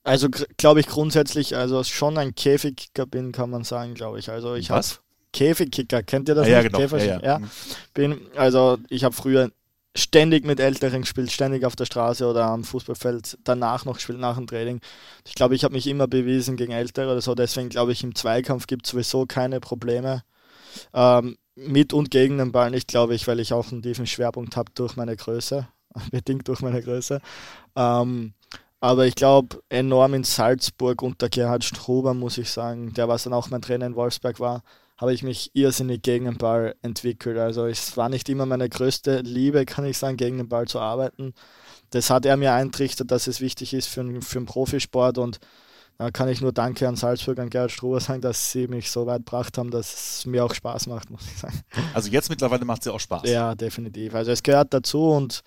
[0.02, 4.30] also glaube ich grundsätzlich, also schon ein Käfigkicker bin, kann man sagen, glaube ich.
[4.30, 4.84] Also ich habe
[5.32, 6.46] Käfigkicker, kennt ihr das?
[6.46, 6.80] Ah, ja, genau.
[6.80, 7.20] Ja, ja.
[7.22, 7.50] ja, mhm.
[7.92, 9.50] bin, also ich habe früher
[9.96, 14.36] ständig mit Älteren gespielt, ständig auf der Straße oder am Fußballfeld, danach noch gespielt, nach
[14.36, 14.80] dem Training.
[15.24, 18.14] Ich glaube, ich habe mich immer bewiesen gegen Ältere oder so, deswegen glaube ich, im
[18.14, 20.24] Zweikampf gibt es sowieso keine Probleme.
[20.92, 24.56] Ähm, mit und gegen den Ball nicht, glaube ich, weil ich auch einen tiefen Schwerpunkt
[24.56, 25.68] habe durch meine Größe,
[26.10, 27.20] bedingt durch meine Größe.
[27.76, 28.34] Ähm,
[28.80, 33.32] aber ich glaube, enorm in Salzburg unter Gerhard Struber, muss ich sagen, der was dann
[33.32, 34.62] auch mein Trainer in Wolfsberg war,
[34.96, 37.38] habe ich mich irrsinnig gegen den Ball entwickelt.
[37.38, 40.78] Also es war nicht immer meine größte Liebe, kann ich sagen, gegen den Ball zu
[40.78, 41.34] arbeiten.
[41.90, 45.40] Das hat er mir eintrichtert, dass es wichtig ist für, für einen Profisport und
[45.98, 49.06] da kann ich nur Danke an Salzburg, an Gerhard Struber sagen, dass sie mich so
[49.06, 51.60] weit gebracht haben, dass es mir auch Spaß macht, muss ich sagen.
[51.92, 53.30] Also jetzt mittlerweile macht es dir auch Spaß.
[53.30, 54.14] Ja, definitiv.
[54.14, 55.42] Also es gehört dazu und,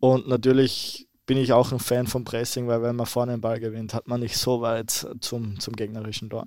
[0.00, 3.60] und natürlich bin ich auch ein Fan vom Pressing, weil wenn man vorne den Ball
[3.60, 6.46] gewinnt, hat man nicht so weit zum, zum gegnerischen Tor.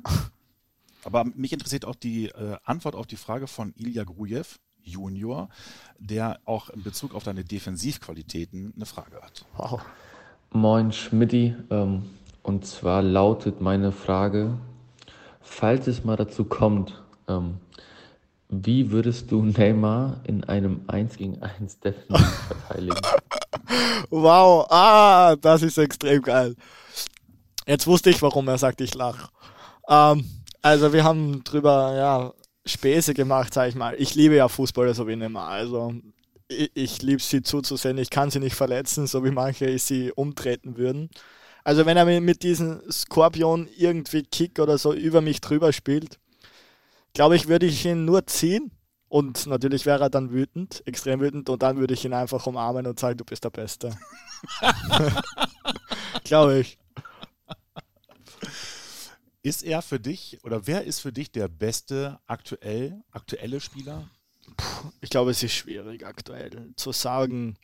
[1.04, 4.44] Aber mich interessiert auch die äh, Antwort auf die Frage von Ilya Grujew,
[4.82, 5.50] Junior,
[6.00, 9.46] der auch in Bezug auf deine Defensivqualitäten eine Frage hat.
[9.56, 9.82] Wow.
[10.52, 12.10] Moin Schmidti, ähm,
[12.42, 14.58] und zwar lautet meine Frage,
[15.42, 17.58] falls es mal dazu kommt, ähm,
[18.50, 23.02] wie würdest du Neymar in einem 1 gegen 1 defensiv verteidigen?
[24.10, 26.56] Wow, ah, das ist extrem geil.
[27.66, 29.28] Jetzt wusste ich, warum er sagt, ich lache.
[29.90, 30.26] Ähm,
[30.62, 32.34] also wir haben drüber, ja,
[32.68, 33.96] Späße gemacht, sag ich mal.
[33.98, 35.50] Ich liebe ja Fußballer so wie Neymar.
[35.50, 35.94] Also
[36.48, 37.98] ich, ich liebe sie zuzusehen.
[37.98, 41.10] Ich kann sie nicht verletzen, so wie manche sie umtreten würden.
[41.64, 46.20] Also wenn er mit diesem Skorpion irgendwie Kick oder so über mich drüber spielt,
[47.14, 48.72] glaube ich, würde ich ihn nur ziehen.
[49.10, 52.86] Und natürlich wäre er dann wütend, extrem wütend, und dann würde ich ihn einfach umarmen
[52.86, 53.98] und sagen, du bist der Beste.
[56.26, 56.78] glaube ich.
[59.48, 64.10] Ist er für dich oder wer ist für dich der beste aktuell, aktuelle Spieler?
[64.58, 67.56] Puh, ich glaube, es ist schwierig aktuell zu sagen.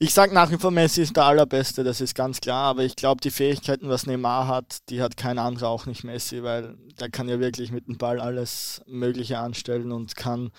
[0.00, 2.96] Ich sage nach wie vor, Messi ist der Allerbeste, das ist ganz klar, aber ich
[2.96, 7.10] glaube, die Fähigkeiten, was Neymar hat, die hat kein anderer, auch nicht Messi, weil der
[7.10, 10.50] kann ja wirklich mit dem Ball alles Mögliche anstellen und kann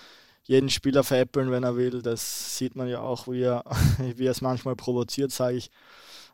[0.44, 2.00] jeden Spieler veräppeln, wenn er will.
[2.00, 3.62] Das sieht man ja auch, wie er,
[4.16, 5.70] wie er es manchmal provoziert, sage ich.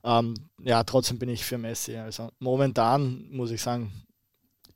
[0.04, 1.96] Ähm, ja, trotzdem bin ich für Messi.
[1.96, 3.92] Also momentan muss ich sagen,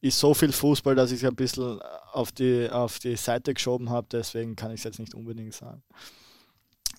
[0.00, 1.80] ist so viel Fußball, dass ich es ein bisschen
[2.12, 4.08] auf die, auf die Seite geschoben habe.
[4.11, 5.82] Deswegen kann ich es jetzt nicht unbedingt sagen.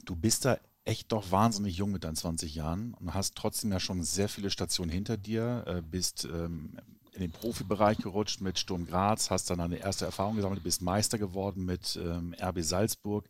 [0.06, 3.80] Du bist da echt doch wahnsinnig jung mit deinen 20 Jahren und hast trotzdem ja
[3.80, 6.78] schon sehr viele Stationen hinter dir, äh, bist ähm,
[7.14, 11.18] in den Profibereich gerutscht mit Sturm Graz, hast dann eine erste Erfahrung gesammelt, bist Meister
[11.18, 13.26] geworden mit ähm, RB Salzburg.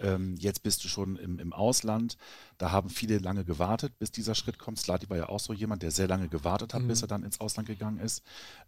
[0.00, 2.16] Ähm, jetzt bist du schon im, im, Ausland.
[2.58, 4.78] Da haben viele lange gewartet, bis dieser Schritt kommt.
[4.78, 6.88] Slati war ja auch so jemand, der sehr lange gewartet hat, mhm.
[6.88, 8.22] bis er dann ins Ausland gegangen ist.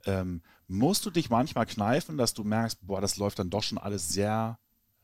[0.07, 3.79] Ähm, musst du dich manchmal kneifen, dass du merkst, boah, das läuft dann doch schon
[3.79, 4.59] alles sehr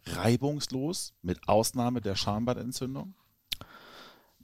[0.06, 3.14] reibungslos, mit Ausnahme der Schambandentzündung?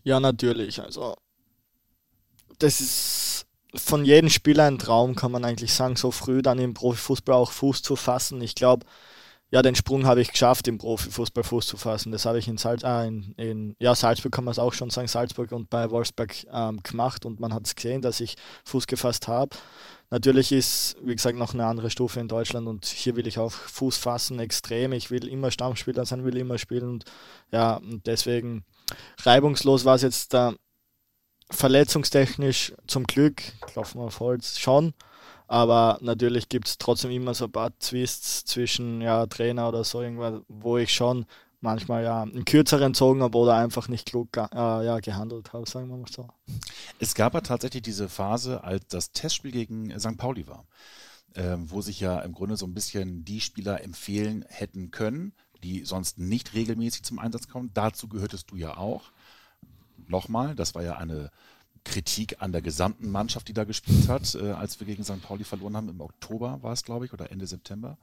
[0.03, 0.81] Ja, natürlich.
[0.81, 1.16] Also,
[2.59, 3.26] das ist
[3.79, 7.51] von jedem Spieler ein Traum, kann man eigentlich sagen, so früh dann im Profifußball auch
[7.53, 8.41] Fuß zu fassen.
[8.41, 8.87] Ich glaube,
[9.51, 12.11] ja, den Sprung habe ich geschafft, im Profifußball Fuß zu fassen.
[12.11, 14.91] Das habe ich in, Salz, äh, in, in ja, Salzburg kann man es auch schon
[14.91, 18.89] sagen, Salzburg und bei Wolfsburg ähm, gemacht und man hat es gesehen, dass ich Fuß
[18.89, 19.57] gefasst habe.
[20.11, 23.53] Natürlich ist, wie gesagt, noch eine andere Stufe in Deutschland und hier will ich auch
[23.53, 24.93] Fuß fassen, extrem.
[24.93, 27.05] Ich will immer Stammspieler sein, will immer spielen und
[27.53, 28.65] ja, und deswegen
[29.23, 30.55] reibungslos war es jetzt da
[31.51, 34.95] verletzungstechnisch zum Glück, klopfen wir auf Holz, schon.
[35.49, 40.03] Aber natürlich gibt es trotzdem immer so ein paar Twists zwischen ja, Trainer oder so
[40.03, 41.25] irgendwas, wo ich schon
[41.61, 45.89] manchmal ja einen kürzeren zogen habe oder einfach nicht klug äh, ja, gehandelt habe, sagen
[45.89, 46.29] wir mal so.
[46.99, 50.17] Es gab ja tatsächlich diese Phase, als das Testspiel gegen St.
[50.17, 50.67] Pauli war,
[51.35, 55.33] äh, wo sich ja im Grunde so ein bisschen die Spieler empfehlen hätten können,
[55.63, 57.71] die sonst nicht regelmäßig zum Einsatz kommen.
[57.73, 59.11] Dazu gehörtest du ja auch.
[60.09, 61.31] Nochmal, das war ja eine
[61.85, 65.23] Kritik an der gesamten Mannschaft, die da gespielt hat, äh, als wir gegen St.
[65.23, 65.88] Pauli verloren haben.
[65.88, 67.97] Im Oktober war es, glaube ich, oder Ende September.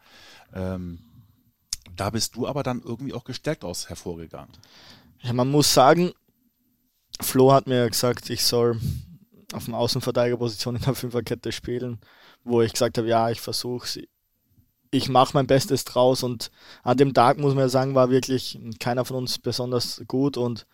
[0.54, 1.00] Ähm,
[1.96, 4.52] da bist du aber dann irgendwie auch gestärkt aus hervorgegangen.
[5.22, 6.14] Ja, man muss sagen,
[7.22, 8.80] Flo hat mir gesagt, ich soll
[9.54, 12.00] auf dem Außenverteidigerposition in der Fünferkette spielen,
[12.44, 14.00] wo ich gesagt habe, ja, ich versuche es.
[14.92, 16.52] Ich mache mein Bestes draus und
[16.84, 20.68] an dem Tag muss man ja sagen, war wirklich keiner von uns besonders gut und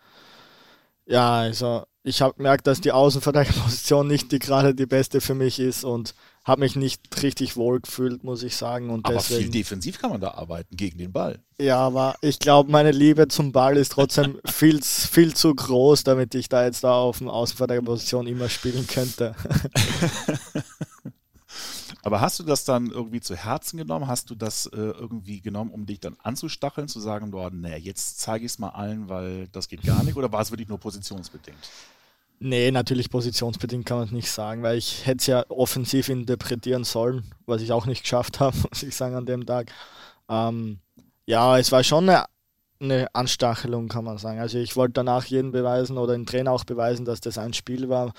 [1.10, 5.60] ja, also ich habe gemerkt, dass die Außenverteidigerposition nicht die, gerade die beste für mich
[5.60, 8.88] ist und habe mich nicht richtig wohl gefühlt, muss ich sagen.
[8.88, 11.40] Und aber deswegen, viel defensiv kann man da arbeiten gegen den Ball.
[11.60, 16.34] Ja, aber ich glaube, meine Liebe zum Ball ist trotzdem viel, viel zu groß, damit
[16.34, 19.34] ich da jetzt da auf der Außenverteidigerposition immer spielen könnte.
[22.02, 24.06] Aber hast du das dann irgendwie zu Herzen genommen?
[24.06, 28.20] Hast du das äh, irgendwie genommen, um dich dann anzustacheln, zu sagen, oh, nee, jetzt
[28.20, 30.16] zeige ich es mal allen, weil das geht gar nicht?
[30.16, 31.58] Oder war es wirklich nur positionsbedingt?
[32.42, 36.84] Nee, natürlich positionsbedingt kann man es nicht sagen, weil ich hätte es ja offensiv interpretieren
[36.84, 39.70] sollen, was ich auch nicht geschafft habe, muss ich sagen, an dem Tag.
[40.28, 40.78] Ähm,
[41.26, 42.24] ja, es war schon eine
[42.80, 44.40] eine Anstachelung, kann man sagen.
[44.40, 47.88] Also ich wollte danach jedem beweisen oder dem Trainer auch beweisen, dass das ein Spiel
[47.88, 48.12] war,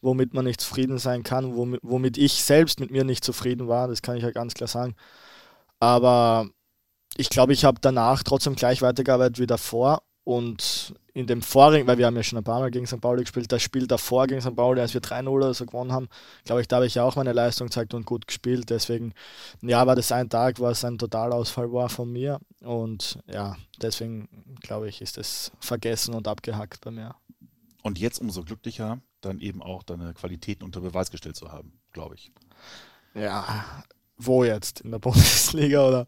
[0.00, 3.88] womit man nicht zufrieden sein kann, womit, womit ich selbst mit mir nicht zufrieden war,
[3.88, 4.94] das kann ich ja ganz klar sagen.
[5.80, 6.48] Aber
[7.16, 11.98] ich glaube, ich habe danach trotzdem gleich weitergearbeitet wie davor und in dem vorigen, weil
[11.98, 13.00] wir haben ja schon ein paar Mal gegen St.
[13.00, 14.56] Pauli gespielt, das Spiel davor gegen St.
[14.56, 16.08] Pauli, als wir 3-0 oder so gewonnen haben,
[16.44, 18.70] glaube ich, da habe ich ja auch meine Leistung gezeigt und gut gespielt.
[18.70, 19.12] Deswegen,
[19.60, 22.40] ja, war das ein Tag, was ein Totalausfall war von mir.
[22.60, 27.14] Und ja, deswegen, glaube ich, ist es vergessen und abgehackt bei mir.
[27.82, 32.14] Und jetzt umso glücklicher, dann eben auch deine Qualitäten unter Beweis gestellt zu haben, glaube
[32.14, 32.32] ich.
[33.14, 33.84] Ja,
[34.16, 34.80] wo jetzt?
[34.80, 36.06] In der Bundesliga oder?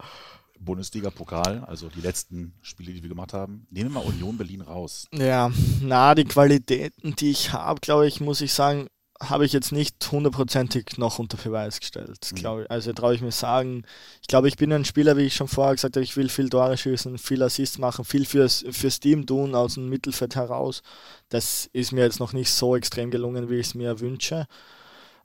[0.64, 3.66] Bundesliga-Pokal, also die letzten Spiele, die wir gemacht haben.
[3.70, 5.06] Nehmen wir mal Union Berlin raus.
[5.12, 5.50] Ja,
[5.80, 8.88] na, die Qualitäten, die ich habe, glaube ich, muss ich sagen,
[9.22, 12.32] habe ich jetzt nicht hundertprozentig noch unter Beweis gestellt.
[12.34, 12.66] Mhm.
[12.68, 13.84] Also traue ich mir sagen,
[14.20, 16.48] ich glaube, ich bin ein Spieler, wie ich schon vorher gesagt habe, ich will viel
[16.48, 20.82] Tore schießen, viel Assists machen, viel fürs, fürs Team tun aus dem Mittelfeld heraus.
[21.28, 24.46] Das ist mir jetzt noch nicht so extrem gelungen, wie ich es mir wünsche.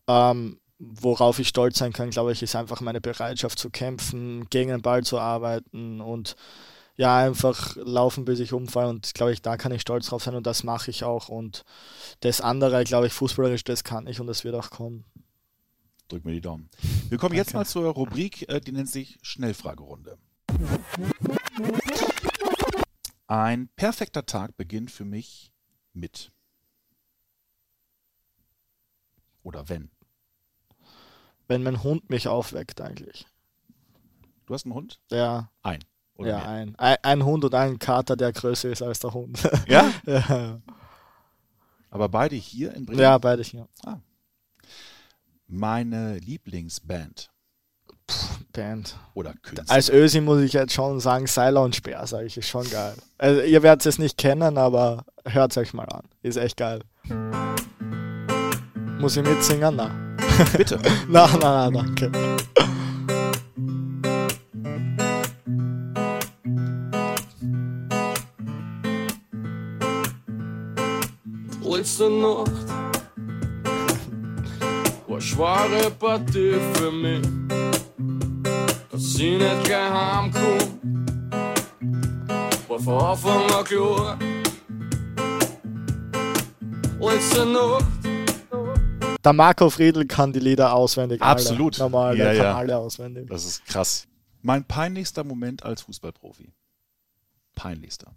[0.07, 4.69] Ähm, worauf ich stolz sein kann, glaube ich, ist einfach meine Bereitschaft zu kämpfen, gegen
[4.69, 6.35] den Ball zu arbeiten und
[6.95, 8.89] ja, einfach laufen, bis ich umfalle.
[8.89, 11.29] Und glaube ich, da kann ich stolz drauf sein und das mache ich auch.
[11.29, 11.63] Und
[12.21, 15.05] das andere, glaube ich, fußballerisch, das kann ich und das wird auch kommen.
[16.09, 16.69] Drück mir die Daumen.
[17.07, 17.37] Wir kommen Danke.
[17.37, 20.17] jetzt mal zur Rubrik, äh, die nennt sich Schnellfragerunde.
[23.27, 25.53] Ein perfekter Tag beginnt für mich
[25.93, 26.31] mit.
[29.43, 29.89] Oder wenn
[31.49, 33.25] wenn mein Hund mich aufweckt eigentlich.
[34.45, 35.01] Du hast einen Hund?
[35.11, 35.51] Ja.
[35.63, 35.83] Ein.
[36.15, 36.75] Oder ja, ein.
[36.77, 36.97] ein.
[37.01, 39.49] Ein Hund und ein Kater, der größer ist als der Hund.
[39.67, 39.91] Ja?
[40.05, 40.61] ja.
[41.89, 43.01] Aber beide hier in Bremen?
[43.01, 43.67] Ja, beide hier.
[43.83, 43.97] Ah.
[45.47, 47.31] Meine Lieblingsband?
[48.05, 48.15] Puh,
[48.53, 48.97] Band.
[49.15, 49.73] Oder Künstler?
[49.73, 52.95] Als Ösi muss ich jetzt schon sagen, Seiler und Speer, sage ich, ist schon geil.
[53.17, 56.03] Also ihr werdet es nicht kennen, aber hört es euch mal an.
[56.21, 56.83] Ist echt geil.
[58.99, 59.75] Muss ich mitsingen?
[59.75, 60.08] Na.
[60.57, 60.79] Bitte.
[61.09, 62.11] na, na, na, danke.
[71.61, 72.51] Letzte Nacht
[75.07, 77.21] war schwere Partie für mich,
[78.91, 80.79] dass ich nicht gleich heimkomme.
[82.67, 84.17] War von Anfang an klar.
[87.01, 87.98] Letzte Nacht
[89.29, 91.21] Der Marco Friedl kann die Lieder auswendig.
[91.21, 91.31] alle.
[91.33, 91.77] Absolut.
[91.77, 92.57] Normal, Ja, der kann ja.
[92.57, 93.27] alle auswendig.
[93.29, 94.07] Das ist krass.
[94.41, 96.51] Mein peinlichster Moment als Fußballprofi.
[97.53, 98.11] Peinlichster.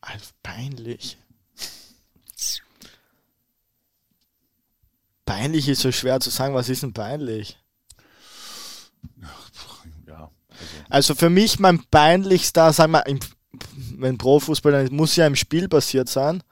[0.00, 1.18] Alter, peinlich.
[5.24, 7.58] Peinlich ist so schwer zu sagen, was ist denn peinlich?
[10.06, 10.30] Ja.
[10.50, 13.18] Also, Also für mich mein peinlichster, sagen wir, im,
[13.96, 16.44] wenn Profußball, dann muss ja im Spiel passiert sein.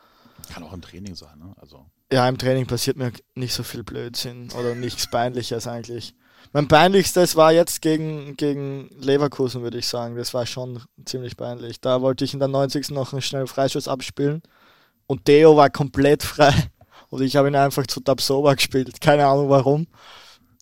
[0.53, 1.55] kann auch im Training sein, ne?
[1.61, 1.87] Also.
[2.13, 6.15] Ja, im Training passiert mir nicht so viel Blödsinn oder nichts Peinliches eigentlich.
[6.53, 10.17] Mein peinlichstes war jetzt gegen, gegen Leverkusen, würde ich sagen.
[10.17, 11.81] Das war schon ziemlich peinlich.
[11.81, 12.91] Da wollte ich in der 90.
[12.91, 14.43] noch einen schnellen Freischuss abspielen
[15.07, 16.53] und Theo war komplett frei
[17.11, 19.01] und ich habe ihn einfach zu Tabsoba gespielt.
[19.01, 19.87] Keine Ahnung warum.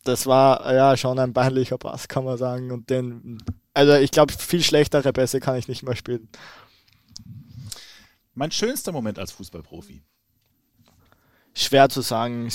[0.05, 2.71] Das war ja schon ein peinlicher Pass, kann man sagen.
[2.71, 3.39] Und den,
[3.73, 6.29] also ich glaube, viel schlechtere Pässe kann ich nicht mehr spielen.
[8.35, 10.03] Mein schönster Moment als Fußballprofi.
[11.59, 12.49] Schwer zu sagen.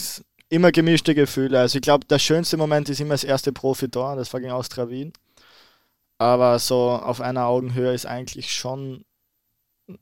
[0.49, 1.59] Immer gemischte Gefühle.
[1.59, 4.89] Also ich glaube, der schönste Moment ist immer das erste Profitor, das war gegen Austria
[4.89, 5.13] Wien.
[6.19, 9.03] Aber so auf einer Augenhöhe ist eigentlich schon,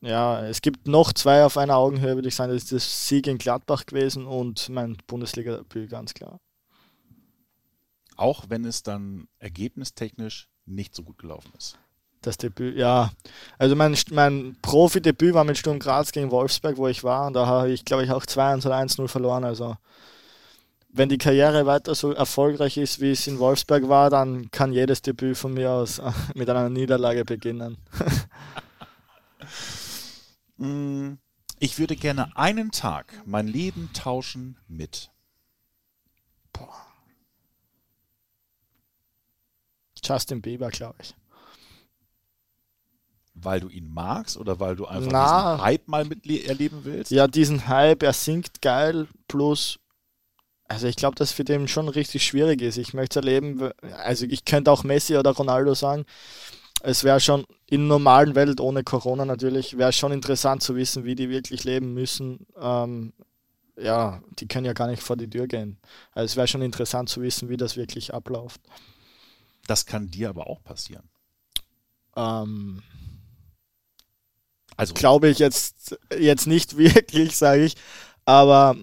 [0.01, 2.51] ja, es gibt noch zwei auf einer Augenhöhe, würde ich sagen.
[2.51, 6.39] Das ist das Sieg in Gladbach gewesen und mein Bundesliga-Debüt, ganz klar.
[8.17, 11.79] Auch wenn es dann ergebnistechnisch nicht so gut gelaufen ist.
[12.21, 13.11] Das Debüt, ja.
[13.57, 17.27] Also mein, mein Profi-Debüt war mit Sturm Graz gegen Wolfsberg, wo ich war.
[17.27, 19.43] Und da habe ich, glaube ich, auch 2-1 oder 1-0 verloren.
[19.43, 19.75] Also
[20.93, 25.01] wenn die Karriere weiter so erfolgreich ist, wie es in Wolfsberg war, dann kann jedes
[25.01, 27.77] Debüt von mir aus äh, mit einer Niederlage beginnen.
[30.57, 31.17] Mm,
[31.59, 35.09] Ich würde gerne einen Tag mein Leben tauschen mit.
[40.03, 41.15] Justin Bieber, glaube ich.
[43.43, 45.53] Weil du ihn magst oder weil du einfach Na.
[45.53, 47.11] diesen Hype mal miterleben willst?
[47.11, 49.79] Ja, diesen Hype, er singt geil, plus,
[50.67, 52.77] also ich glaube, dass für den schon richtig schwierig ist.
[52.77, 56.05] Ich möchte erleben, also ich könnte auch Messi oder Ronaldo sagen,
[56.83, 61.15] es wäre schon in normalen Welt, ohne Corona natürlich, wäre schon interessant zu wissen, wie
[61.15, 62.47] die wirklich leben müssen.
[62.59, 63.13] Ähm,
[63.77, 65.77] ja, die können ja gar nicht vor die Tür gehen.
[66.11, 68.61] Also es wäre schon interessant zu wissen, wie das wirklich abläuft.
[69.67, 71.09] Das kann dir aber auch passieren.
[72.15, 72.81] Ähm,
[74.81, 77.75] Also, glaube ich jetzt, jetzt nicht wirklich, sage ich,
[78.25, 78.75] aber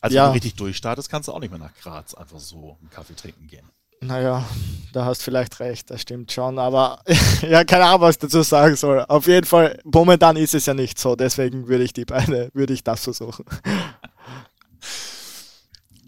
[0.00, 0.24] also ja.
[0.24, 3.14] wenn du richtig durchstartest, kannst du auch nicht mehr nach Graz einfach so einen Kaffee
[3.14, 3.70] trinken gehen.
[4.00, 4.44] Naja,
[4.92, 7.00] da hast vielleicht recht, das stimmt schon, aber
[7.42, 9.04] ja, keine Ahnung, was ich dazu sagen soll.
[9.06, 12.72] Auf jeden Fall, momentan ist es ja nicht so, deswegen würde ich die beide, würde
[12.72, 13.44] ich das versuchen.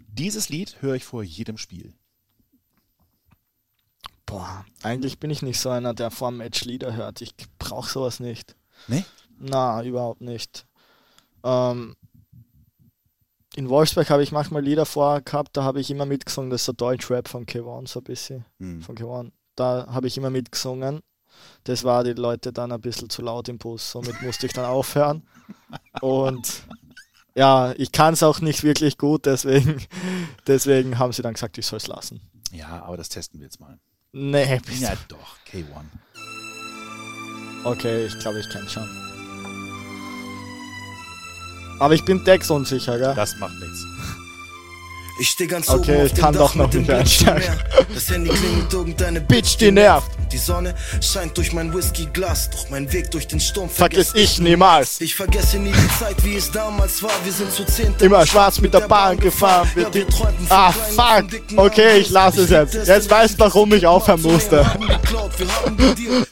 [0.09, 1.95] Dieses Lied höre ich vor jedem Spiel.
[4.27, 7.21] Boah, eigentlich bin ich nicht so einer, der vor dem Match Lieder hört.
[7.21, 8.57] Ich brauche sowas nicht.
[8.89, 9.05] Ne?
[9.39, 10.67] Na, überhaupt nicht.
[11.45, 11.97] Ähm,
[13.55, 16.67] in Wolfsburg habe ich manchmal Lieder vorher gehabt, da habe ich immer mitgesungen, das ist
[16.67, 18.45] so Deutschrap von Kevon, so ein bisschen.
[18.59, 18.83] Hm.
[18.83, 19.33] Von Kevon.
[19.55, 21.01] Da habe ich immer mitgesungen.
[21.65, 24.65] Das war die Leute dann ein bisschen zu laut im Bus, somit musste ich dann
[24.67, 25.27] aufhören.
[26.01, 26.65] Und
[27.35, 29.83] ja, ich kann es auch nicht wirklich gut, deswegen,
[30.47, 32.21] deswegen haben sie dann gesagt, ich soll es lassen.
[32.53, 33.79] Ja, aber das testen wir jetzt mal.
[34.13, 34.61] Nee.
[34.79, 35.65] Ja, doch, K1.
[37.65, 38.89] Okay, ich glaube, ich kenne schon.
[41.79, 43.15] Aber ich bin textunsicher, gell?
[43.15, 43.85] Das macht nichts.
[45.19, 47.59] Ich steh ganz Okay, oben auf ich dem kann Dach doch noch nicht einsteigen.
[47.95, 50.11] Das Handy klingelt irgendeine Bitch, die nervt.
[50.31, 55.01] Die Sonne scheint durch mein Whiskyglas, doch mein Weg durch den Sturm Vergiss ich niemals.
[55.01, 57.13] Ich vergesse nie die Zeit, wie es damals war.
[57.25, 59.71] Wir sind zu zehnt Immer schwarz mit der Bahn gefahren.
[59.75, 61.25] Ja, wir träumten von Ah, fuck.
[61.57, 62.87] Okay, ich lasse es jetzt.
[62.87, 64.57] Jetzt weißt du, warum ich aufhören musste.
[64.59, 66.26] Wir haben geklaut, wir haben gedealt.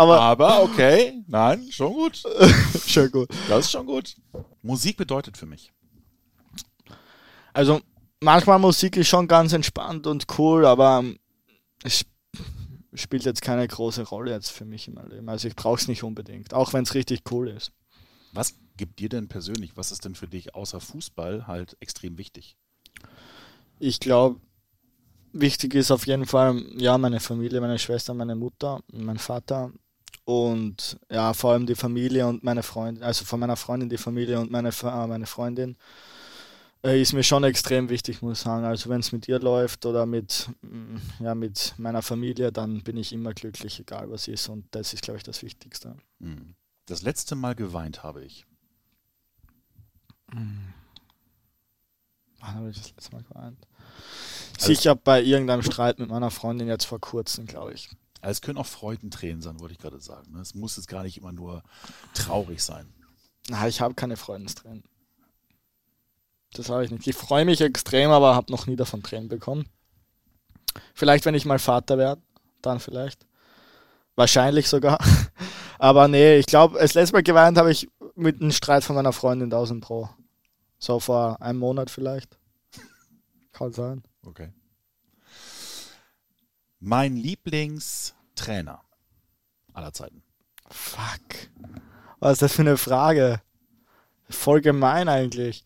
[0.00, 2.22] Aber Aber okay, nein, schon gut.
[2.86, 3.28] schon gut.
[3.50, 4.16] Das ist schon gut.
[4.62, 5.74] Musik bedeutet für mich.
[7.52, 7.82] Also
[8.22, 11.18] manchmal Musik ist schon ganz entspannt und cool, aber ähm,
[11.84, 12.06] es
[12.94, 15.28] spielt jetzt keine große Rolle jetzt für mich in meinem Leben.
[15.28, 17.70] Also ich brauche es nicht unbedingt, auch wenn es richtig cool ist.
[18.32, 22.56] Was gibt dir denn persönlich, was ist denn für dich außer Fußball halt extrem wichtig?
[23.78, 24.40] Ich glaube,
[25.34, 29.70] wichtig ist auf jeden Fall, ja, meine Familie, meine Schwester, meine Mutter, mein Vater
[30.30, 34.38] und ja, vor allem die Familie und meine Freundin, also von meiner Freundin die Familie
[34.38, 35.76] und meine, äh, meine Freundin
[36.84, 38.64] äh, ist mir schon extrem wichtig, muss ich sagen.
[38.64, 42.96] Also wenn es mit ihr läuft oder mit, mm, ja, mit meiner Familie, dann bin
[42.96, 44.48] ich immer glücklich, egal was ist.
[44.48, 45.96] Und das ist, glaube ich, das Wichtigste.
[46.20, 46.54] Hm.
[46.86, 48.46] Das letzte Mal geweint habe ich.
[50.30, 50.72] Wann
[52.40, 53.66] habe ich das letzte Mal geweint?
[54.58, 57.90] Sicher bei irgendeinem Streit mit meiner Freundin jetzt vor kurzem, glaube ich.
[58.20, 60.32] Also es können auch Freudentränen sein, wollte ich gerade sagen.
[60.32, 60.40] ne?
[60.40, 61.62] Es muss jetzt gar nicht immer nur
[62.14, 62.92] traurig sein.
[63.48, 64.84] Na, ich habe keine Freundestränen.
[66.52, 67.06] Das habe ich nicht.
[67.06, 69.66] Ich freue mich extrem, aber habe noch nie davon Tränen bekommen.
[70.94, 72.22] Vielleicht, wenn ich mal Vater werde,
[72.62, 73.26] dann vielleicht.
[74.16, 74.98] Wahrscheinlich sogar.
[75.78, 79.14] Aber nee, ich glaube, das letzte Mal geweint habe ich mit einem Streit von meiner
[79.14, 80.10] Freundin 1000 Pro.
[80.78, 82.36] So vor einem Monat vielleicht.
[83.52, 84.02] Kann sein.
[84.26, 84.52] Okay.
[86.80, 88.80] Mein Lieblingstrainer
[89.74, 90.22] aller Zeiten.
[90.70, 91.50] Fuck.
[92.20, 93.42] Was ist das für eine Frage?
[94.30, 95.62] Voll gemein eigentlich.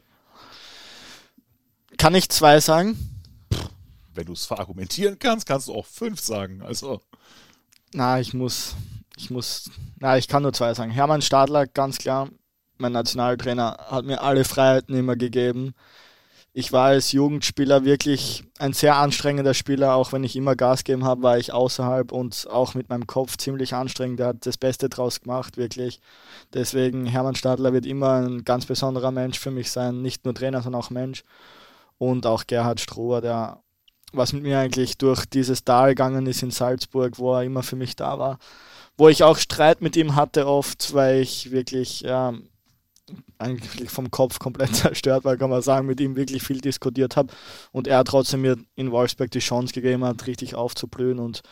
[1.99, 2.99] Kann ich zwei sagen?
[4.13, 6.63] Wenn du es verargumentieren kannst, kannst du auch fünf sagen.
[6.63, 7.01] Also,
[7.93, 8.75] Na, ich muss,
[9.17, 10.91] ich muss, na, ich kann nur zwei sagen.
[10.91, 12.29] Hermann Stadler, ganz klar,
[12.77, 15.75] mein Nationaltrainer, hat mir alle Freiheiten immer gegeben.
[16.57, 21.05] Ich war als Jugendspieler wirklich ein sehr anstrengender Spieler, auch wenn ich immer Gas gegeben
[21.05, 24.21] habe, war ich außerhalb und auch mit meinem Kopf ziemlich anstrengend.
[24.21, 25.99] Er hat das Beste draus gemacht, wirklich.
[26.53, 30.63] Deswegen, Hermann Stadler wird immer ein ganz besonderer Mensch für mich sein, nicht nur Trainer,
[30.63, 31.25] sondern auch Mensch.
[31.99, 33.61] Und auch Gerhard Stroher, der
[34.13, 37.75] was mit mir eigentlich durch dieses Tal gegangen ist in Salzburg, wo er immer für
[37.75, 38.39] mich da war.
[38.97, 42.33] Wo ich auch Streit mit ihm hatte oft, weil ich wirklich ja,
[43.39, 47.33] eigentlich vom Kopf komplett zerstört war, kann man sagen, mit ihm wirklich viel diskutiert habe
[47.73, 51.43] und er trotzdem mir in Wolfsburg die Chance gegeben hat, richtig aufzublühen und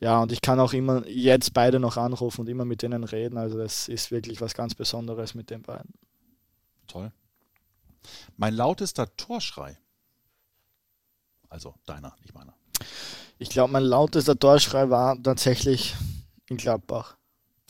[0.00, 3.36] ja, und ich kann auch immer jetzt beide noch anrufen und immer mit denen reden,
[3.36, 5.92] also das ist wirklich was ganz Besonderes mit den beiden.
[6.86, 7.12] toll.
[8.36, 9.76] Mein lautester Torschrei.
[11.48, 12.54] Also deiner, nicht meiner.
[13.38, 15.96] Ich glaube, mein lautester Torschrei war tatsächlich
[16.48, 17.16] in Gladbach.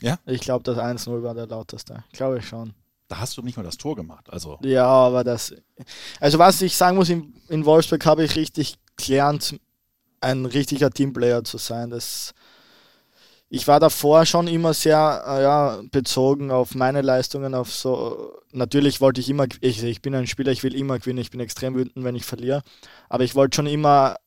[0.01, 0.19] Ja?
[0.25, 2.03] Ich glaube, das 1-0 war der lauteste.
[2.13, 2.73] Glaube ich schon.
[3.09, 4.29] Da hast du nicht mal das Tor gemacht.
[4.29, 5.53] Also, Ja, aber das.
[6.19, 9.59] Also, was ich sagen muss, in, in Wolfsburg habe ich richtig gelernt,
[10.21, 11.89] ein richtiger Teamplayer zu sein.
[11.89, 12.35] Das,
[13.49, 18.31] ich war davor schon immer sehr äh, ja, bezogen auf meine Leistungen, auf so.
[18.51, 21.39] Natürlich wollte ich immer, ich, ich bin ein Spieler, ich will immer gewinnen, ich bin
[21.39, 22.61] extrem wütend, wenn ich verliere.
[23.09, 24.17] Aber ich wollte schon immer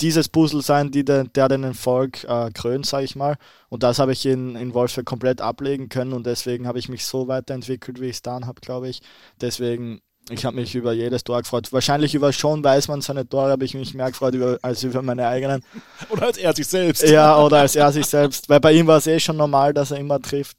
[0.00, 3.36] dieses Puzzle sein, die der, der den Erfolg äh, krönt, sage ich mal.
[3.68, 7.04] Und das habe ich in, in Wolfsburg komplett ablegen können und deswegen habe ich mich
[7.04, 9.00] so weiterentwickelt, wie ich es dann habe, glaube ich.
[9.40, 11.72] Deswegen, ich habe mich über jedes Tor gefreut.
[11.72, 15.26] Wahrscheinlich über Sean Weißmann seine Tore habe ich mich mehr gefreut über, als über meine
[15.26, 15.64] eigenen.
[16.10, 17.02] oder als er sich selbst.
[17.02, 19.90] Ja, oder als er sich selbst, weil bei ihm war es eh schon normal, dass
[19.90, 20.58] er immer trifft.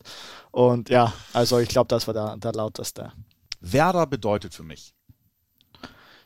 [0.52, 3.14] Und ja, also ich glaube, das war der, der lauteste.
[3.62, 4.94] Werder bedeutet für mich.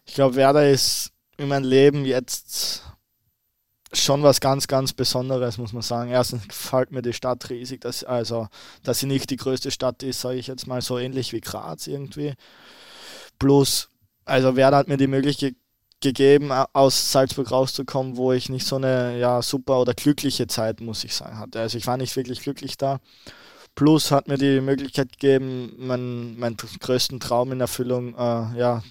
[0.06, 2.84] Ich glaube, Werder ist in meinem Leben jetzt
[3.94, 6.12] schon was ganz, ganz Besonderes, muss man sagen.
[6.12, 8.48] Erstens gefällt mir die Stadt riesig, dass, also,
[8.84, 11.88] dass sie nicht die größte Stadt ist, sage ich jetzt mal, so ähnlich wie Graz
[11.88, 12.34] irgendwie.
[13.40, 13.90] Plus,
[14.26, 15.56] also Werder hat mir die Möglichkeit
[16.02, 21.04] gegeben, aus Salzburg rauszukommen, wo ich nicht so eine ja, super oder glückliche Zeit, muss
[21.04, 21.60] ich sagen, hatte.
[21.62, 23.00] Also ich war nicht wirklich glücklich da.
[23.76, 28.84] Plus hat mir die Möglichkeit gegeben, meinen, meinen größten Traum in Erfüllung, äh, ja,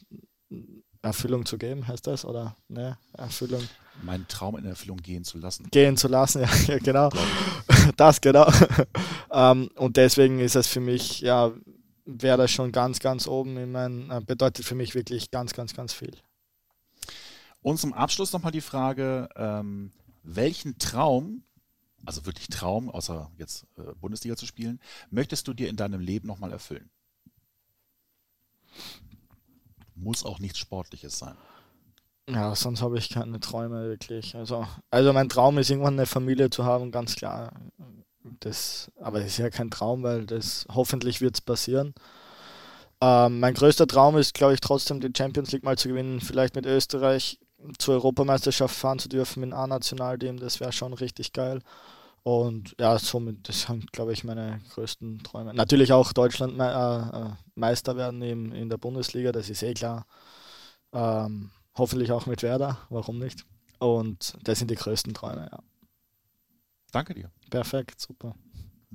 [1.03, 2.24] Erfüllung zu geben, heißt das?
[2.24, 2.98] Oder ne?
[3.12, 3.62] Erfüllung
[4.03, 5.68] Meinen Traum in Erfüllung gehen zu lassen.
[5.70, 7.11] gehen zu lassen, ja, genau.
[7.97, 8.51] Das genau.
[9.32, 11.53] ähm, und deswegen ist es für mich, ja,
[12.05, 15.74] wäre das schon ganz, ganz oben in meinen, äh, bedeutet für mich wirklich ganz, ganz,
[15.74, 16.16] ganz viel.
[17.61, 21.45] Und zum Abschluss nochmal die Frage, ähm, welchen Traum,
[22.05, 24.80] also wirklich Traum, außer jetzt äh, Bundesliga zu spielen,
[25.11, 26.90] möchtest du dir in deinem Leben nochmal erfüllen?
[29.95, 31.36] Muss auch nichts Sportliches sein.
[32.28, 34.36] Ja, sonst habe ich keine Träume wirklich.
[34.36, 37.52] Also, also mein Traum ist irgendwann eine Familie zu haben, ganz klar.
[38.40, 41.94] Das, aber das ist ja kein Traum, weil das hoffentlich wird es passieren.
[43.00, 46.54] Ähm, mein größter Traum ist, glaube ich, trotzdem die Champions League mal zu gewinnen, vielleicht
[46.54, 47.40] mit Österreich
[47.78, 51.60] zur Europameisterschaft fahren zu dürfen mit einem A-Nationalteam, das wäre schon richtig geil.
[52.24, 55.52] Und ja, somit, das sind, glaube ich, meine größten Träume.
[55.54, 60.06] Natürlich auch Deutschland äh, äh, Meister werden in, in der Bundesliga, das ist eh klar.
[60.92, 63.44] Ähm, hoffentlich auch mit Werder, warum nicht?
[63.78, 65.58] Und das sind die größten Träume, ja.
[66.92, 67.30] Danke dir.
[67.50, 68.34] Perfekt, super.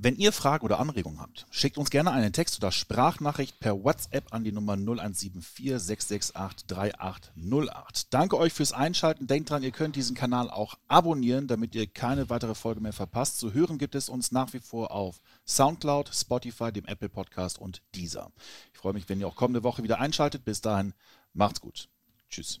[0.00, 4.32] Wenn ihr Fragen oder Anregungen habt, schickt uns gerne einen Text oder Sprachnachricht per WhatsApp
[4.32, 8.14] an die Nummer 0174 668 3808.
[8.14, 9.26] Danke euch fürs Einschalten.
[9.26, 13.40] Denkt dran, ihr könnt diesen Kanal auch abonnieren, damit ihr keine weitere Folge mehr verpasst.
[13.40, 17.82] Zu hören gibt es uns nach wie vor auf Soundcloud, Spotify, dem Apple Podcast und
[17.96, 18.30] dieser.
[18.72, 20.44] Ich freue mich, wenn ihr auch kommende Woche wieder einschaltet.
[20.44, 20.94] Bis dahin,
[21.34, 21.88] macht's gut.
[22.30, 22.60] Tschüss.